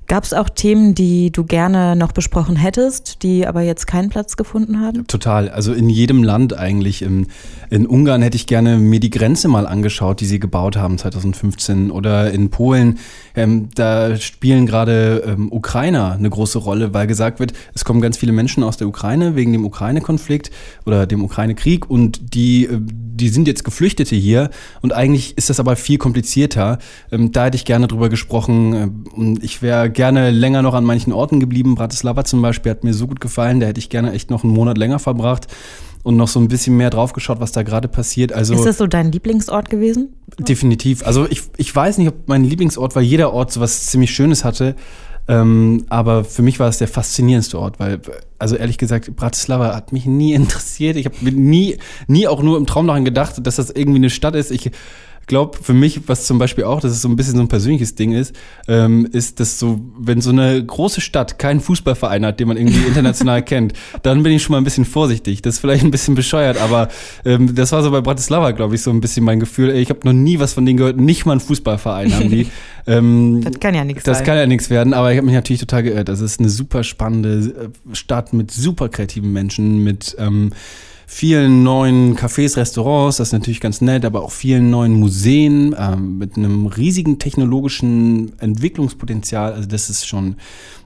Gab 0.08 0.24
es 0.24 0.34
auch 0.34 0.48
Themen, 0.48 0.94
die 0.94 1.30
du 1.30 1.44
gerne 1.44 1.96
noch 1.96 2.12
besprochen 2.12 2.56
hättest, 2.56 3.22
die 3.22 3.46
aber 3.46 3.62
jetzt 3.62 3.86
keinen 3.86 4.08
Platz 4.08 4.36
gefunden 4.36 4.80
haben? 4.80 5.06
Total. 5.06 5.48
Also 5.48 5.72
in 5.72 5.88
jedem 5.88 6.22
Land 6.22 6.58
eigentlich. 6.58 7.02
In, 7.02 7.28
in 7.70 7.86
Ungarn 7.86 8.20
hätte 8.20 8.36
ich 8.36 8.46
gerne 8.46 8.78
mir 8.78 9.00
die 9.00 9.10
Grenze 9.10 9.48
mal 9.48 9.66
angeschaut, 9.66 10.20
die 10.20 10.26
sie 10.26 10.40
gebaut 10.40 10.76
haben 10.76 10.98
2015. 10.98 11.90
Oder 11.90 12.32
in 12.32 12.50
Polen, 12.50 12.98
ähm, 13.34 13.68
da 13.74 14.16
spielen 14.16 14.66
gerade 14.66 15.22
ähm, 15.26 15.52
Ukrainer 15.52 16.12
eine 16.12 16.30
große 16.30 16.58
Rolle, 16.58 16.94
weil 16.94 17.06
gesagt 17.06 17.40
wird, 17.40 17.52
es 17.74 17.84
kommen 17.84 18.00
ganz 18.00 18.16
viele 18.16 18.32
Menschen 18.32 18.62
aus 18.62 18.76
der 18.76 18.88
Ukraine 18.88 19.36
wegen 19.36 19.52
dem 19.52 19.64
Ukraine-Konflikt 19.64 20.50
oder 20.86 21.06
dem 21.06 21.24
Ukraine-Krieg 21.24 21.88
und 21.88 22.34
die, 22.34 22.64
äh, 22.64 22.78
die 22.80 23.28
sind 23.28 23.46
jetzt 23.46 23.64
Geflüchtete 23.64 24.16
hier. 24.16 24.50
Und 24.80 24.92
eigentlich 24.92 25.36
ist 25.36 25.50
das 25.50 25.60
aber 25.60 25.76
viel 25.76 25.98
komplizierter. 25.98 26.78
Ähm, 27.10 27.32
da 27.32 27.46
hätte 27.46 27.56
ich 27.56 27.64
gerne 27.64 27.88
drüber 27.88 28.08
gesprochen. 28.08 28.74
Äh, 28.74 28.88
und 29.16 29.42
ich 29.42 29.62
wäre 29.62 29.90
gerne 29.90 30.30
länger 30.30 30.62
noch 30.62 30.74
an 30.74 30.84
manchen 30.84 31.12
Orten 31.12 31.40
geblieben. 31.40 31.74
Bratislava 31.74 32.24
zum 32.24 32.42
Beispiel 32.42 32.70
hat 32.70 32.84
mir 32.84 32.94
so 32.94 33.06
gut 33.06 33.20
gefallen, 33.20 33.60
da 33.60 33.66
hätte 33.66 33.80
ich 33.80 33.88
gerne 33.88 34.12
echt 34.12 34.30
noch 34.30 34.44
einen 34.44 34.52
Monat 34.52 34.78
länger 34.78 34.98
verbracht 34.98 35.46
und 36.02 36.16
noch 36.16 36.28
so 36.28 36.40
ein 36.40 36.48
bisschen 36.48 36.76
mehr 36.76 36.90
drauf 36.90 37.12
geschaut, 37.12 37.40
was 37.40 37.52
da 37.52 37.62
gerade 37.62 37.88
passiert. 37.88 38.32
Also 38.32 38.54
ist 38.54 38.66
das 38.66 38.78
so 38.78 38.86
dein 38.86 39.12
Lieblingsort 39.12 39.70
gewesen? 39.70 40.14
Definitiv. 40.38 41.06
Also 41.06 41.26
ich, 41.28 41.42
ich 41.56 41.74
weiß 41.74 41.98
nicht, 41.98 42.08
ob 42.08 42.26
mein 42.26 42.44
Lieblingsort 42.44 42.94
war. 42.96 43.02
Jeder 43.02 43.32
Ort 43.32 43.52
so 43.52 43.60
was 43.60 43.86
ziemlich 43.86 44.12
Schönes 44.12 44.44
hatte. 44.44 44.74
Ähm, 45.28 45.86
aber 45.88 46.24
für 46.24 46.42
mich 46.42 46.58
war 46.58 46.68
es 46.68 46.78
der 46.78 46.88
faszinierendste 46.88 47.56
Ort, 47.58 47.78
weil, 47.78 48.00
also 48.40 48.56
ehrlich 48.56 48.76
gesagt, 48.76 49.14
Bratislava 49.14 49.74
hat 49.74 49.92
mich 49.92 50.04
nie 50.04 50.32
interessiert. 50.34 50.96
Ich 50.96 51.06
habe 51.06 51.16
nie, 51.30 51.78
nie 52.08 52.26
auch 52.26 52.42
nur 52.42 52.56
im 52.56 52.66
Traum 52.66 52.88
daran 52.88 53.04
gedacht, 53.04 53.46
dass 53.46 53.56
das 53.56 53.70
irgendwie 53.70 53.98
eine 53.98 54.10
Stadt 54.10 54.34
ist. 54.34 54.50
Ich 54.50 54.70
glaube, 55.32 55.56
für 55.62 55.72
mich, 55.72 56.02
was 56.08 56.26
zum 56.26 56.36
Beispiel 56.36 56.64
auch, 56.64 56.80
dass 56.80 56.92
es 56.92 57.00
so 57.00 57.08
ein 57.08 57.16
bisschen 57.16 57.36
so 57.36 57.40
ein 57.40 57.48
persönliches 57.48 57.94
Ding 57.94 58.12
ist, 58.12 58.36
ähm, 58.68 59.08
ist, 59.12 59.40
dass 59.40 59.58
so, 59.58 59.80
wenn 59.98 60.20
so 60.20 60.28
eine 60.28 60.62
große 60.62 61.00
Stadt 61.00 61.38
keinen 61.38 61.60
Fußballverein 61.60 62.26
hat, 62.26 62.38
den 62.38 62.48
man 62.48 62.58
irgendwie 62.58 62.82
international 62.86 63.42
kennt, 63.42 63.72
dann 64.02 64.22
bin 64.22 64.32
ich 64.32 64.42
schon 64.42 64.52
mal 64.52 64.58
ein 64.58 64.64
bisschen 64.64 64.84
vorsichtig. 64.84 65.40
Das 65.40 65.54
ist 65.54 65.60
vielleicht 65.60 65.84
ein 65.84 65.90
bisschen 65.90 66.14
bescheuert, 66.14 66.60
aber 66.60 66.88
ähm, 67.24 67.54
das 67.54 67.72
war 67.72 67.82
so 67.82 67.90
bei 67.90 68.02
Bratislava, 68.02 68.50
glaube 68.50 68.74
ich, 68.74 68.82
so 68.82 68.90
ein 68.90 69.00
bisschen 69.00 69.24
mein 69.24 69.40
Gefühl. 69.40 69.70
Ey, 69.70 69.80
ich 69.80 69.88
habe 69.88 70.00
noch 70.04 70.12
nie 70.12 70.38
was 70.38 70.52
von 70.52 70.66
denen 70.66 70.76
gehört, 70.76 70.98
nicht 70.98 71.24
mal 71.24 71.32
einen 71.32 71.40
Fußballverein 71.40 72.14
haben 72.14 72.28
die. 72.28 72.46
Ähm, 72.84 73.42
das 73.44 73.60
kann 73.60 73.76
ja 73.76 73.84
nichts 73.84 74.02
Das 74.02 74.24
kann 74.24 74.36
ja 74.36 74.44
nichts 74.44 74.68
werden, 74.68 74.92
aber 74.92 75.12
ich 75.12 75.16
habe 75.16 75.26
mich 75.26 75.36
natürlich 75.36 75.60
total 75.60 75.84
geirrt. 75.84 76.08
Das 76.08 76.20
ist 76.20 76.40
eine 76.40 76.48
super 76.48 76.82
spannende 76.82 77.70
äh, 77.90 77.94
Stadt 77.94 78.32
mit 78.32 78.50
super 78.50 78.88
kreativen 78.88 79.32
Menschen, 79.32 79.84
mit 79.84 80.16
ähm, 80.18 80.50
vielen 81.06 81.62
neuen 81.62 82.16
Cafés, 82.16 82.56
Restaurants, 82.56 83.18
das 83.18 83.28
ist 83.28 83.32
natürlich 83.32 83.60
ganz 83.60 83.80
nett, 83.80 84.04
aber 84.04 84.22
auch 84.22 84.32
vielen 84.32 84.70
neuen 84.70 84.94
Museen 84.94 85.74
ähm, 85.78 86.18
mit 86.18 86.36
einem 86.36 86.66
riesigen 86.66 87.18
technologischen 87.18 88.38
Entwicklungspotenzial. 88.40 89.52
Also 89.52 89.68
das 89.68 89.90
ist 89.90 90.06
schon, 90.06 90.36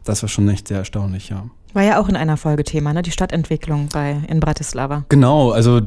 das 0.05 0.23
war 0.23 0.29
schon 0.29 0.49
echt 0.49 0.69
sehr 0.69 0.79
erstaunlich, 0.79 1.29
ja. 1.29 1.45
War 1.77 1.83
ja 1.83 2.01
auch 2.01 2.09
in 2.09 2.17
einer 2.17 2.39
Folge 2.39 2.65
Thema, 2.65 2.95
ne? 2.95 3.03
Die 3.03 3.11
Stadtentwicklung 3.11 3.91
bei 3.93 4.23
in 4.29 4.41
Bratislava. 4.41 5.05
Genau, 5.11 5.51
also 5.51 5.83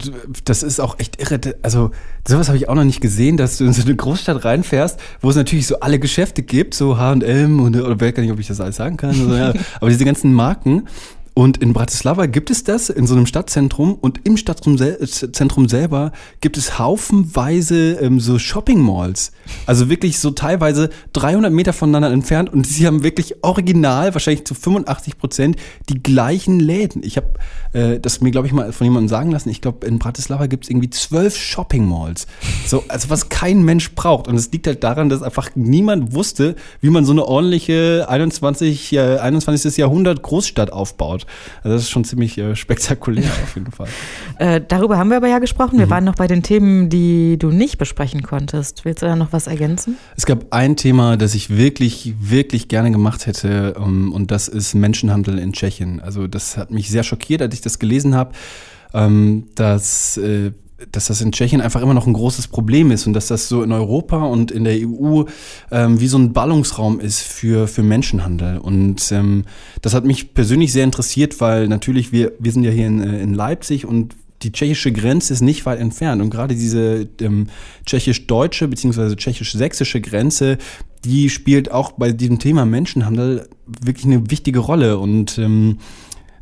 das 0.46 0.62
ist 0.62 0.80
auch 0.80 1.00
echt 1.00 1.20
irre. 1.20 1.40
Also 1.64 1.90
sowas 2.28 2.48
habe 2.48 2.60
ich 2.60 2.70
auch 2.70 2.76
noch 2.76 2.84
nicht 2.84 3.02
gesehen, 3.02 3.38
dass 3.38 3.58
du 3.58 3.66
in 3.66 3.74
so 3.74 3.82
eine 3.82 3.96
Großstadt 3.96 4.46
reinfährst, 4.46 5.00
wo 5.20 5.32
es 5.32 5.36
natürlich 5.36 5.66
so 5.66 5.80
alle 5.80 5.98
Geschäfte 5.98 6.44
gibt, 6.44 6.76
so 6.76 7.00
H&M 7.00 7.60
und 7.60 7.76
oder 7.76 8.00
weiß 8.00 8.14
gar 8.14 8.22
nicht, 8.22 8.32
ob 8.32 8.38
ich 8.38 8.46
das 8.46 8.62
alles 8.62 8.76
sagen 8.76 8.98
kann. 8.98 9.10
Also, 9.10 9.34
ja. 9.34 9.52
Aber 9.82 9.90
diese 9.90 10.06
ganzen 10.06 10.32
Marken 10.32 10.88
und 11.40 11.60
in 11.60 11.72
Bratislava 11.72 12.26
gibt 12.26 12.50
es 12.50 12.66
das 12.66 12.90
in 12.90 13.08
so 13.08 13.16
einem 13.16 13.26
Stadtzentrum 13.26 13.94
und 13.94 14.20
im 14.26 14.36
Stadtzentrum 14.36 15.70
selber 15.70 16.12
gibt 16.42 16.58
es 16.58 16.78
haufenweise 16.78 17.94
ähm, 17.94 18.20
so 18.20 18.38
Shopping 18.38 18.82
Malls. 18.82 19.32
Also 19.66 19.90
wirklich 19.90 20.20
so 20.20 20.32
teilweise 20.32 20.90
300 21.14 21.50
Meter 21.50 21.72
voneinander 21.72 22.12
entfernt 22.12 22.52
und 22.52 22.68
sie 22.68 22.86
haben 22.86 23.04
wirklich 23.04 23.42
original, 23.42 24.14
wahrscheinlich 24.14 24.44
zu 24.44 24.54
85 24.54 25.18
Prozent, 25.18 25.56
die 25.88 26.04
gleichen 26.04 26.60
Läden. 26.60 27.04
Ich 27.06 27.16
habe 27.16 27.30
äh, 27.72 28.02
das 28.02 28.20
mir, 28.20 28.32
glaube 28.32 28.48
ich, 28.48 28.52
mal 28.52 28.74
von 28.74 28.84
jemandem 28.84 29.08
sagen 29.08 29.32
lassen. 29.32 29.48
Ich 29.48 29.62
glaube, 29.62 29.88
in 29.88 29.98
Bratislava 29.98 30.48
gibt 30.48 30.66
es 30.66 30.70
irgendwie 30.70 30.90
zwölf 30.90 31.38
Shopping 31.38 31.88
Malls. 31.88 32.28
So, 32.68 32.84
also 32.90 33.10
was 33.10 33.30
kein 33.30 33.64
Mensch 33.64 33.94
braucht. 33.96 34.28
Und 34.28 34.36
es 34.36 34.52
liegt 34.52 34.68
halt 34.68 34.84
daran, 34.84 35.08
dass 35.08 35.22
einfach 35.22 35.52
niemand 35.56 36.14
wusste, 36.14 36.58
wie 36.82 36.90
man 36.90 37.06
so 37.06 37.14
eine 37.14 37.26
ordentliche 37.26 38.08
21, 38.10 38.92
äh, 38.92 39.20
21. 39.20 39.78
Jahrhundert 39.78 40.22
Großstadt 40.22 40.74
aufbaut. 40.74 41.26
Also 41.64 41.76
das 41.76 41.84
ist 41.84 41.90
schon 41.90 42.04
ziemlich 42.04 42.38
äh, 42.38 42.56
spektakulär 42.56 43.26
auf 43.44 43.56
jeden 43.56 43.72
Fall. 43.72 43.88
Äh, 44.38 44.62
darüber 44.68 44.98
haben 44.98 45.10
wir 45.10 45.18
aber 45.18 45.28
ja 45.28 45.40
gesprochen. 45.40 45.78
Wir 45.78 45.86
mhm. 45.86 45.92
waren 45.92 46.04
noch 46.04 46.16
bei 46.16 46.28
den 46.28 46.44
Themen, 46.44 46.90
die 46.90 47.38
du 47.38 47.50
nicht 47.50 47.78
besprechen 47.78 48.24
konntest. 48.24 48.86
Willst 48.86 49.02
du 49.02 49.06
da 49.06 49.16
noch 49.16 49.34
was 49.34 49.48
ergänzen? 49.48 49.98
Es 50.16 50.26
gab 50.26 50.54
ein 50.54 50.76
Thema, 50.76 51.18
das 51.18 51.36
ich 51.36 51.56
wirklich, 51.56 52.14
wirklich 52.20 52.68
gerne 52.68 52.92
gemacht 52.92 53.26
hätte 53.26 53.76
um, 53.76 54.08
ähm, 54.08 54.14
und 54.14 54.32
das 54.32 54.48
ist 54.48 54.74
Menschenhandel 54.74 55.40
in 55.40 55.54
Tschechien. 55.54 56.00
Also 56.00 56.28
das 56.28 56.58
hat 56.58 56.72
mich 56.72 56.90
sehr 56.90 57.04
schockiert, 57.04 57.42
als 57.42 57.54
ich 57.54 57.62
das 57.62 57.80
gelesen 57.80 58.16
habe. 58.16 58.32
Ähm, 58.92 59.50
dass 59.54 60.18
äh, 60.18 60.52
dass 60.92 61.08
das 61.08 61.22
in 61.22 61.32
Tschechien 61.32 61.62
einfach 61.62 61.82
immer 61.82 61.94
noch 61.94 62.08
ein 62.08 62.14
großes 62.14 62.48
Problem 62.48 62.92
ist 62.92 63.08
und 63.08 63.14
dass 63.14 63.28
das 63.28 63.48
so 63.48 63.64
in 63.64 63.72
Europa 63.72 64.24
und 64.24 64.52
in 64.52 64.64
der 64.64 64.78
EU 64.78 65.24
ähm, 65.72 66.00
wie 66.00 66.08
so 66.08 66.18
ein 66.18 66.34
Ballungsraum 66.34 67.00
ist 67.00 67.22
für, 67.22 67.68
für 67.68 67.84
Menschenhandel. 67.84 68.58
Und 68.58 69.12
ähm, 69.12 69.46
das 69.82 69.94
hat 69.94 70.06
mich 70.06 70.34
persönlich 70.34 70.72
sehr 70.72 70.84
interessiert, 70.84 71.40
weil 71.42 71.68
natürlich 71.68 72.12
wir, 72.12 72.34
wir 72.40 72.52
sind 72.52 72.64
ja 72.64 72.72
hier 72.72 72.88
in, 72.88 73.02
äh, 73.02 73.22
in 73.22 73.34
Leipzig 73.34 73.86
und 73.86 74.16
die 74.42 74.52
tschechische 74.52 74.92
Grenze 74.92 75.34
ist 75.34 75.42
nicht 75.42 75.66
weit 75.66 75.80
entfernt. 75.80 76.22
Und 76.22 76.30
gerade 76.30 76.56
diese 76.56 77.08
ähm, 77.20 77.48
tschechisch-deutsche 77.86 78.68
bzw. 78.68 79.16
tschechisch-sächsische 79.16 80.02
Grenze, 80.02 80.58
die 81.04 81.30
spielt 81.30 81.72
auch 81.72 81.94
bei 81.94 82.12
diesem 82.12 82.40
Thema 82.40 82.66
Menschenhandel 82.66 83.48
wirklich 83.82 84.06
eine 84.06 84.30
wichtige 84.32 84.60
Rolle. 84.60 84.98
Und 84.98 85.38
ähm, 85.38 85.80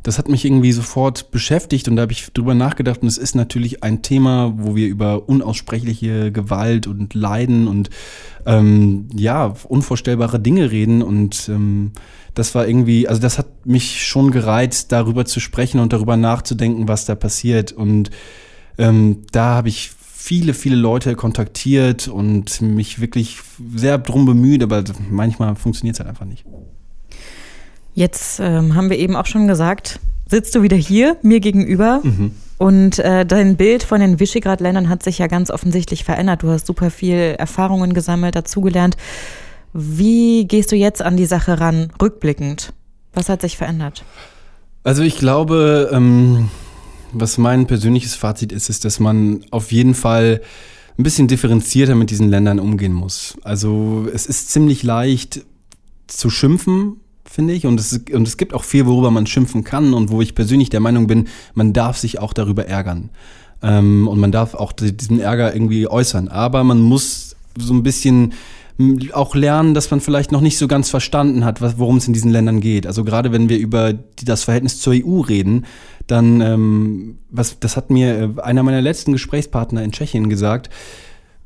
das 0.08 0.16
hat 0.16 0.30
mich 0.30 0.46
irgendwie 0.46 0.72
sofort 0.72 1.30
beschäftigt 1.32 1.86
und 1.86 1.96
da 1.96 2.02
habe 2.02 2.12
ich 2.12 2.32
drüber 2.32 2.54
nachgedacht 2.54 3.02
und 3.02 3.08
es 3.08 3.18
ist 3.18 3.34
natürlich 3.34 3.82
ein 3.82 4.00
Thema, 4.00 4.54
wo 4.56 4.74
wir 4.74 4.88
über 4.88 5.28
unaussprechliche 5.28 6.32
Gewalt 6.32 6.86
und 6.86 7.12
Leiden 7.12 7.68
und 7.68 7.90
ähm, 8.46 9.10
ja, 9.14 9.54
unvorstellbare 9.68 10.40
Dinge 10.40 10.70
reden 10.70 11.02
und 11.02 11.50
ähm, 11.50 11.92
das 12.32 12.54
war 12.54 12.66
irgendwie, 12.66 13.06
also 13.06 13.20
das 13.20 13.36
hat 13.36 13.66
mich 13.66 14.06
schon 14.06 14.30
gereizt, 14.30 14.92
darüber 14.92 15.26
zu 15.26 15.40
sprechen 15.40 15.78
und 15.78 15.92
darüber 15.92 16.16
nachzudenken, 16.16 16.88
was 16.88 17.04
da 17.04 17.14
passiert 17.14 17.72
und 17.72 18.08
ähm, 18.78 19.26
da 19.30 19.56
habe 19.56 19.68
ich 19.68 19.90
viele, 20.00 20.54
viele 20.54 20.76
Leute 20.76 21.16
kontaktiert 21.16 22.08
und 22.08 22.62
mich 22.62 22.98
wirklich 22.98 23.40
sehr 23.76 23.98
drum 23.98 24.24
bemüht, 24.24 24.62
aber 24.62 24.84
manchmal 25.10 25.54
funktioniert 25.54 25.96
es 25.96 26.00
halt 26.00 26.08
einfach 26.08 26.24
nicht. 26.24 26.46
Jetzt 27.98 28.38
ähm, 28.38 28.76
haben 28.76 28.90
wir 28.90 28.96
eben 28.96 29.16
auch 29.16 29.26
schon 29.26 29.48
gesagt, 29.48 29.98
sitzt 30.30 30.54
du 30.54 30.62
wieder 30.62 30.76
hier 30.76 31.16
mir 31.22 31.40
gegenüber. 31.40 31.98
Mhm. 32.04 32.30
Und 32.56 33.00
äh, 33.00 33.26
dein 33.26 33.56
Bild 33.56 33.82
von 33.82 33.98
den 33.98 34.20
Visegrad-Ländern 34.20 34.88
hat 34.88 35.02
sich 35.02 35.18
ja 35.18 35.26
ganz 35.26 35.50
offensichtlich 35.50 36.04
verändert. 36.04 36.44
Du 36.44 36.50
hast 36.50 36.68
super 36.68 36.92
viel 36.92 37.34
Erfahrungen 37.36 37.94
gesammelt, 37.94 38.36
dazugelernt. 38.36 38.96
Wie 39.72 40.46
gehst 40.46 40.70
du 40.70 40.76
jetzt 40.76 41.02
an 41.02 41.16
die 41.16 41.26
Sache 41.26 41.58
ran, 41.58 41.90
rückblickend? 42.00 42.72
Was 43.14 43.28
hat 43.28 43.40
sich 43.40 43.56
verändert? 43.56 44.04
Also 44.84 45.02
ich 45.02 45.18
glaube, 45.18 45.90
ähm, 45.92 46.50
was 47.12 47.36
mein 47.36 47.66
persönliches 47.66 48.14
Fazit 48.14 48.52
ist, 48.52 48.70
ist, 48.70 48.84
dass 48.84 49.00
man 49.00 49.44
auf 49.50 49.72
jeden 49.72 49.96
Fall 49.96 50.40
ein 50.96 51.02
bisschen 51.02 51.26
differenzierter 51.26 51.96
mit 51.96 52.10
diesen 52.10 52.28
Ländern 52.28 52.60
umgehen 52.60 52.92
muss. 52.92 53.36
Also 53.42 54.06
es 54.14 54.26
ist 54.26 54.52
ziemlich 54.52 54.84
leicht 54.84 55.44
zu 56.06 56.30
schimpfen, 56.30 57.00
finde 57.30 57.54
ich. 57.54 57.66
Und 57.66 57.78
es, 57.80 58.00
und 58.12 58.26
es 58.26 58.36
gibt 58.36 58.54
auch 58.54 58.64
viel, 58.64 58.86
worüber 58.86 59.10
man 59.10 59.26
schimpfen 59.26 59.64
kann 59.64 59.94
und 59.94 60.10
wo 60.10 60.20
ich 60.20 60.34
persönlich 60.34 60.70
der 60.70 60.80
Meinung 60.80 61.06
bin, 61.06 61.28
man 61.54 61.72
darf 61.72 61.98
sich 61.98 62.18
auch 62.18 62.32
darüber 62.32 62.66
ärgern. 62.66 63.10
Ähm, 63.62 64.08
und 64.08 64.18
man 64.18 64.32
darf 64.32 64.54
auch 64.54 64.72
diesen 64.72 65.20
Ärger 65.20 65.52
irgendwie 65.52 65.88
äußern. 65.88 66.28
Aber 66.28 66.64
man 66.64 66.80
muss 66.80 67.36
so 67.58 67.74
ein 67.74 67.82
bisschen 67.82 68.32
auch 69.12 69.34
lernen, 69.34 69.74
dass 69.74 69.90
man 69.90 70.00
vielleicht 70.00 70.30
noch 70.30 70.40
nicht 70.40 70.56
so 70.56 70.68
ganz 70.68 70.88
verstanden 70.88 71.44
hat, 71.44 71.60
worum 71.78 71.96
es 71.96 72.06
in 72.06 72.12
diesen 72.12 72.30
Ländern 72.30 72.60
geht. 72.60 72.86
Also 72.86 73.02
gerade 73.02 73.32
wenn 73.32 73.48
wir 73.48 73.58
über 73.58 73.92
das 74.24 74.44
Verhältnis 74.44 74.80
zur 74.80 74.94
EU 74.94 75.20
reden, 75.20 75.66
dann, 76.06 76.40
ähm, 76.40 77.18
was, 77.28 77.58
das 77.58 77.76
hat 77.76 77.90
mir 77.90 78.34
äh, 78.38 78.40
einer 78.40 78.62
meiner 78.62 78.80
letzten 78.80 79.12
Gesprächspartner 79.12 79.82
in 79.82 79.90
Tschechien 79.90 80.30
gesagt, 80.30 80.70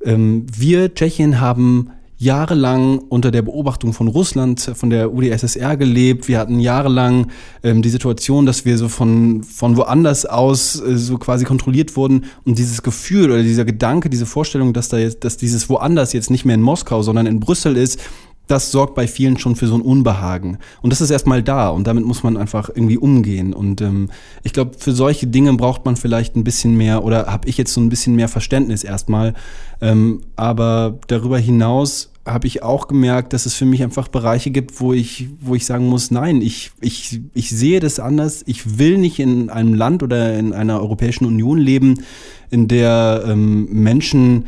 ähm, 0.05 0.47
wir 0.55 0.95
Tschechien 0.95 1.41
haben 1.41 1.91
jahrelang 2.23 2.99
unter 3.09 3.33
der 3.33 3.43
Beobachtung 3.43 3.93
von 3.93 4.07
Russland, 4.07 4.61
von 4.75 4.91
der 4.91 5.12
UdSSR 5.12 5.76
gelebt. 5.76 6.29
Wir 6.29 6.38
hatten 6.38 6.61
jahrelang 6.61 7.26
ähm, 7.64 7.83
die 7.83 7.88
Situation, 7.88 8.47
dass 8.47 8.64
wir 8.64 8.79
so 8.79 8.88
von, 8.88 9.43
von 9.43 9.76
woanders 9.76 10.25
aus 10.25 10.81
äh, 10.81 10.97
so 10.97 11.19
quasi 11.19 11.45
kontrolliert 11.45 11.97
wurden. 11.97 12.26
Und 12.45 12.59
dieses 12.59 12.83
Gefühl 12.83 13.31
oder 13.33 13.43
dieser 13.43 13.64
Gedanke, 13.64 14.09
diese 14.09 14.26
Vorstellung, 14.26 14.73
dass 14.73 14.88
da 14.88 14.99
jetzt, 14.99 15.25
dass 15.25 15.37
dieses 15.37 15.69
woanders 15.69 16.12
jetzt 16.12 16.31
nicht 16.31 16.45
mehr 16.45 16.55
in 16.55 16.62
Moskau, 16.62 17.02
sondern 17.02 17.26
in 17.26 17.41
Brüssel 17.41 17.76
ist, 17.76 17.99
das 18.47 18.71
sorgt 18.71 18.95
bei 18.95 19.09
vielen 19.09 19.38
schon 19.38 19.57
für 19.57 19.67
so 19.67 19.75
ein 19.75 19.81
Unbehagen. 19.81 20.59
Und 20.81 20.93
das 20.93 21.00
ist 21.00 21.11
erstmal 21.11 21.43
da 21.43 21.71
und 21.71 21.87
damit 21.87 22.05
muss 22.05 22.23
man 22.23 22.37
einfach 22.37 22.69
irgendwie 22.69 22.99
umgehen. 22.99 23.52
Und 23.52 23.81
ähm, 23.81 24.11
ich 24.45 24.52
glaube, 24.52 24.73
für 24.79 24.93
solche 24.93 25.26
Dinge 25.26 25.52
braucht 25.55 25.85
man 25.85 25.97
vielleicht 25.97 26.37
ein 26.37 26.45
bisschen 26.45 26.76
mehr 26.76 27.02
oder 27.05 27.26
habe 27.26 27.49
ich 27.49 27.57
jetzt 27.57 27.73
so 27.73 27.81
ein 27.81 27.88
bisschen 27.88 28.14
mehr 28.14 28.29
Verständnis 28.29 28.85
erstmal. 28.85 29.35
Ähm, 29.81 30.21
aber 30.37 30.99
darüber 31.09 31.38
hinaus 31.38 32.12
habe 32.25 32.47
ich 32.47 32.62
auch 32.62 32.87
gemerkt, 32.87 33.33
dass 33.33 33.47
es 33.47 33.55
für 33.55 33.64
mich 33.64 33.83
einfach 33.83 34.09
Bereiche 34.09 34.50
gibt, 34.50 34.81
wo 34.81 34.93
ich, 34.93 35.29
wo 35.41 35.55
ich 35.55 35.67
sagen 35.67 35.88
muss, 35.88 36.11
nein, 36.11 36.41
ich, 36.41 36.71
ich, 36.81 37.21
ich 37.35 37.50
sehe 37.50 37.81
das 37.81 37.99
anders. 37.99 38.45
Ich 38.47 38.79
will 38.79 38.99
nicht 38.99 39.19
in 39.19 39.50
einem 39.50 39.75
Land 39.75 40.02
oder 40.02 40.38
in 40.38 40.52
einer 40.52 40.81
Europäischen 40.81 41.25
Union 41.25 41.59
leben, 41.59 42.02
in 42.50 42.69
der 42.69 43.25
ähm, 43.26 43.69
Menschen 43.71 44.47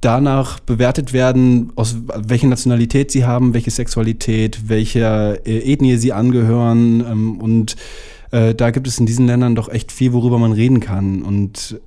danach 0.00 0.60
bewertet 0.60 1.12
werden, 1.12 1.72
aus 1.74 1.96
welcher 2.14 2.46
Nationalität 2.46 3.10
sie 3.10 3.24
haben, 3.24 3.52
welche 3.52 3.72
Sexualität, 3.72 4.68
welcher 4.68 5.44
äh, 5.44 5.72
Ethnie 5.72 5.96
sie 5.96 6.12
angehören. 6.12 7.00
Ähm, 7.00 7.40
und 7.40 7.74
äh, 8.30 8.54
da 8.54 8.70
gibt 8.70 8.86
es 8.86 8.98
in 8.98 9.06
diesen 9.06 9.26
Ländern 9.26 9.56
doch 9.56 9.68
echt 9.68 9.90
viel, 9.90 10.12
worüber 10.12 10.38
man 10.38 10.52
reden 10.52 10.78
kann. 10.78 11.22
Und 11.22 11.80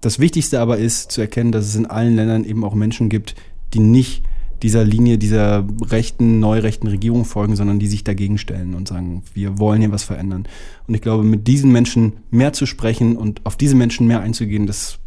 das 0.00 0.18
Wichtigste 0.18 0.58
aber 0.58 0.78
ist 0.78 1.12
zu 1.12 1.20
erkennen, 1.20 1.52
dass 1.52 1.66
es 1.66 1.76
in 1.76 1.86
allen 1.86 2.16
Ländern 2.16 2.42
eben 2.42 2.64
auch 2.64 2.74
Menschen 2.74 3.08
gibt, 3.08 3.36
die 3.72 3.78
nicht 3.78 4.24
dieser 4.62 4.84
Linie 4.84 5.18
dieser 5.18 5.66
rechten, 5.82 6.40
neurechten 6.40 6.88
Regierung 6.88 7.24
folgen, 7.24 7.56
sondern 7.56 7.78
die 7.78 7.86
sich 7.86 8.04
dagegen 8.04 8.38
stellen 8.38 8.74
und 8.74 8.88
sagen, 8.88 9.22
wir 9.34 9.58
wollen 9.58 9.80
hier 9.80 9.92
was 9.92 10.04
verändern. 10.04 10.46
Und 10.86 10.94
ich 10.94 11.00
glaube, 11.00 11.24
mit 11.24 11.46
diesen 11.46 11.70
Menschen 11.72 12.14
mehr 12.30 12.52
zu 12.52 12.66
sprechen 12.66 13.16
und 13.16 13.44
auf 13.44 13.56
diese 13.56 13.76
Menschen 13.76 14.06
mehr 14.06 14.20
einzugehen, 14.20 14.66
das 14.66 14.98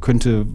könnte 0.00 0.46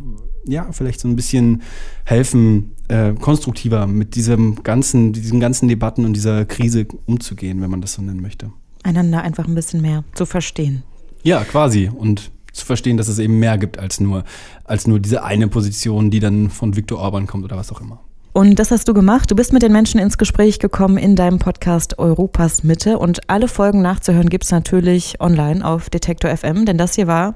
ja 0.46 0.72
vielleicht 0.72 1.00
so 1.00 1.08
ein 1.08 1.16
bisschen 1.16 1.62
helfen, 2.06 2.72
äh, 2.88 3.14
konstruktiver 3.14 3.88
mit 3.88 4.16
diesem 4.16 4.64
ganzen, 4.64 5.14
diesen 5.14 5.40
ganzen 5.40 5.68
Debatten 5.68 6.06
und 6.06 6.14
dieser 6.14 6.46
Krise 6.46 6.88
umzugehen, 7.06 7.62
wenn 7.62 7.70
man 7.70 7.82
das 7.82 7.94
so 7.94 8.02
nennen 8.02 8.22
möchte. 8.22 8.52
Einander 8.84 9.22
einfach 9.22 9.48
ein 9.48 9.56
bisschen 9.56 9.82
mehr 9.82 10.04
zu 10.14 10.26
verstehen. 10.26 10.84
Ja, 11.24 11.44
quasi. 11.44 11.90
Und 11.94 12.32
zu 12.54 12.66
verstehen, 12.66 12.98
dass 12.98 13.08
es 13.08 13.20
eben 13.20 13.40
mehr 13.40 13.58
gibt 13.58 13.78
als 13.78 14.00
nur, 14.00 14.24
als 14.64 14.88
nur 14.88 15.00
diese 15.00 15.24
eine 15.24 15.48
Position, 15.48 16.10
die 16.10 16.20
dann 16.20 16.50
von 16.50 16.76
Viktor 16.76 17.00
Orban 17.00 17.28
kommt 17.28 17.46
oder 17.46 17.58
was 17.58 17.72
auch 17.72 17.82
immer. 17.82 18.00
Und 18.38 18.60
das 18.60 18.70
hast 18.70 18.88
du 18.88 18.94
gemacht. 18.94 19.32
Du 19.32 19.36
bist 19.36 19.52
mit 19.52 19.64
den 19.64 19.72
Menschen 19.72 20.00
ins 20.00 20.20
Gespräch 20.20 20.60
gekommen 20.60 21.00
in 21.00 21.16
deinem 21.16 21.40
Podcast 21.40 21.98
Europas 21.98 22.64
Mitte. 22.64 23.00
Und 23.00 23.28
alle 23.32 23.48
Folgen 23.48 23.82
nachzuhören 23.82 24.30
gibt 24.30 24.44
es 24.44 24.52
natürlich 24.52 25.20
online 25.20 25.66
auf 25.66 25.90
Detektor 25.90 26.30
FM, 26.30 26.68
denn 26.68 26.78
das 26.78 26.94
hier 26.94 27.08
war 27.08 27.34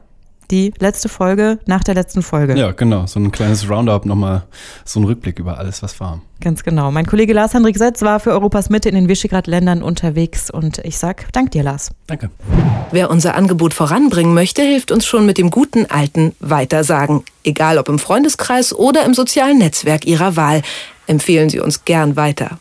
die 0.51 0.73
letzte 0.77 1.09
Folge 1.09 1.57
nach 1.65 1.83
der 1.83 1.95
letzten 1.95 2.21
Folge. 2.21 2.55
Ja, 2.55 2.71
genau. 2.71 3.07
So 3.07 3.19
ein 3.19 3.31
kleines 3.31 3.67
Roundup, 3.67 4.05
nochmal 4.05 4.43
so 4.85 4.99
ein 4.99 5.05
Rückblick 5.05 5.39
über 5.39 5.57
alles, 5.57 5.81
was 5.81 5.99
war. 5.99 6.21
Ganz 6.41 6.63
genau. 6.63 6.91
Mein 6.91 7.05
Kollege 7.05 7.33
Lars 7.33 7.53
Hendrik 7.53 7.77
Setz 7.77 8.01
war 8.01 8.19
für 8.19 8.31
Europas 8.31 8.69
Mitte 8.69 8.89
in 8.89 8.95
den 8.95 9.07
Visegrad-Ländern 9.07 9.81
unterwegs 9.81 10.51
und 10.51 10.79
ich 10.79 10.97
sag 10.97 11.31
Dank 11.33 11.51
dir, 11.51 11.63
Lars. 11.63 11.91
Danke. 12.07 12.29
Wer 12.91 13.09
unser 13.09 13.35
Angebot 13.35 13.73
voranbringen 13.73 14.33
möchte, 14.33 14.61
hilft 14.61 14.91
uns 14.91 15.05
schon 15.05 15.25
mit 15.25 15.37
dem 15.37 15.49
guten 15.49 15.85
alten 15.85 16.35
Weitersagen. 16.39 17.23
Egal 17.43 17.77
ob 17.77 17.89
im 17.89 17.99
Freundeskreis 17.99 18.73
oder 18.73 19.05
im 19.05 19.13
sozialen 19.13 19.59
Netzwerk 19.59 20.05
Ihrer 20.05 20.35
Wahl. 20.35 20.61
Empfehlen 21.07 21.49
Sie 21.49 21.59
uns 21.59 21.85
gern 21.85 22.15
weiter. 22.15 22.59